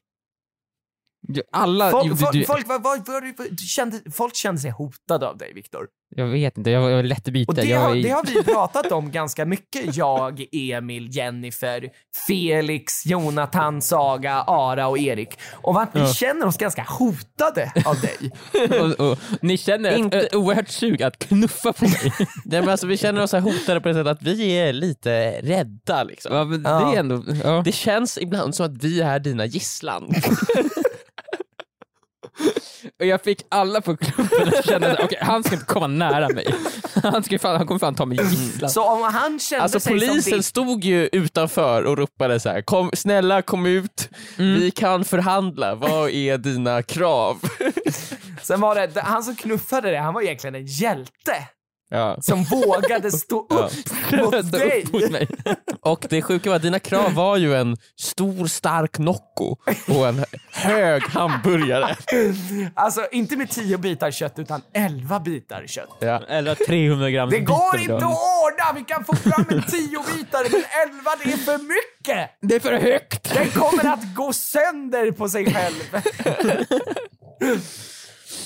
[1.51, 5.37] Alla Folk, folk, du, folk, var, var, var, du kände, folk kände sig hotade av
[5.37, 5.87] dig, Viktor.
[6.15, 7.51] Jag vet inte, jag var, jag var lätt att byta.
[7.51, 9.95] Och det jag har, var, det har vi pratat om ganska mycket.
[9.95, 11.89] Jag, Emil, Jennifer,
[12.27, 15.39] Felix, Jonathan, Saga, Ara och Erik.
[15.53, 18.31] Och att vi känner oss ganska hotade av dig.
[18.81, 22.13] och, och, ni känner ett, Inte- oerhört sug att knuffa på mig.
[22.45, 26.03] Nej, men alltså, vi känner oss hotade på det sättet att vi är lite rädda.
[26.03, 26.35] Liksom.
[26.35, 26.79] ja, men Ja.
[26.79, 27.23] Det är ändå...
[27.43, 27.61] Ja.
[27.65, 30.13] Det känns ibland som att vi är dina gisslan.
[32.99, 36.29] Och jag fick alla på klubben att känna att okej, han ska inte komma nära
[36.29, 36.55] mig.
[37.03, 38.69] Han, ska fan, han kommer fan ta mig gisslan.
[38.69, 40.43] Så om han kände Alltså sig som polisen din...
[40.43, 44.59] stod ju utanför och ropade så här: kom, snälla kom ut, Mm.
[44.59, 47.37] vi kan förhandla, vad är dina krav?
[48.41, 51.33] Sen var det, han som knuffade dig, han var egentligen en hjälte.
[51.89, 52.17] Ja.
[52.21, 53.55] Som vågade stå Ja.
[53.55, 53.71] upp
[54.33, 54.83] mot Stå dig.
[54.83, 55.27] upp mot mig.
[55.81, 59.55] Och det sjuka var att dina krav var ju en stor stark Nocco
[59.87, 61.95] och en hög hamburgare.
[62.73, 65.89] Alltså inte med 10 bitar kött utan 11 bitar kött.
[65.99, 66.21] Ja.
[66.27, 67.97] Eller 300 gram Det går bitar inte då.
[67.97, 68.03] att
[68.43, 68.79] ordna!
[68.79, 72.29] Vi kan få fram en 10 bitare men 11 det är för mycket!
[72.41, 73.33] Det är för högt!
[73.33, 76.01] Den kommer att gå sönder på sig själv.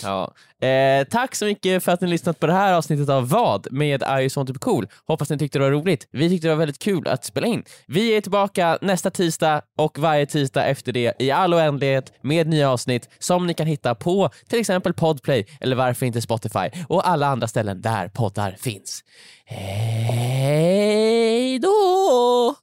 [0.04, 0.34] Ja.
[0.68, 4.04] Eh, tack så mycket för att ni lyssnat på det här avsnittet av Vad med
[4.04, 4.88] Are You Typ Cool.
[5.08, 6.08] Hoppas ni tyckte det var roligt.
[6.12, 7.64] Vi tyckte det var väldigt kul att spela in.
[7.88, 12.70] Vi är tillbaka nästa tisdag och varje tisdag efter det i all oändlighet med nya
[12.70, 17.28] avsnitt som ni kan hitta på till exempel Podplay eller varför inte Spotify och alla
[17.28, 19.04] andra ställen där poddar finns.
[19.46, 22.56] Hej då!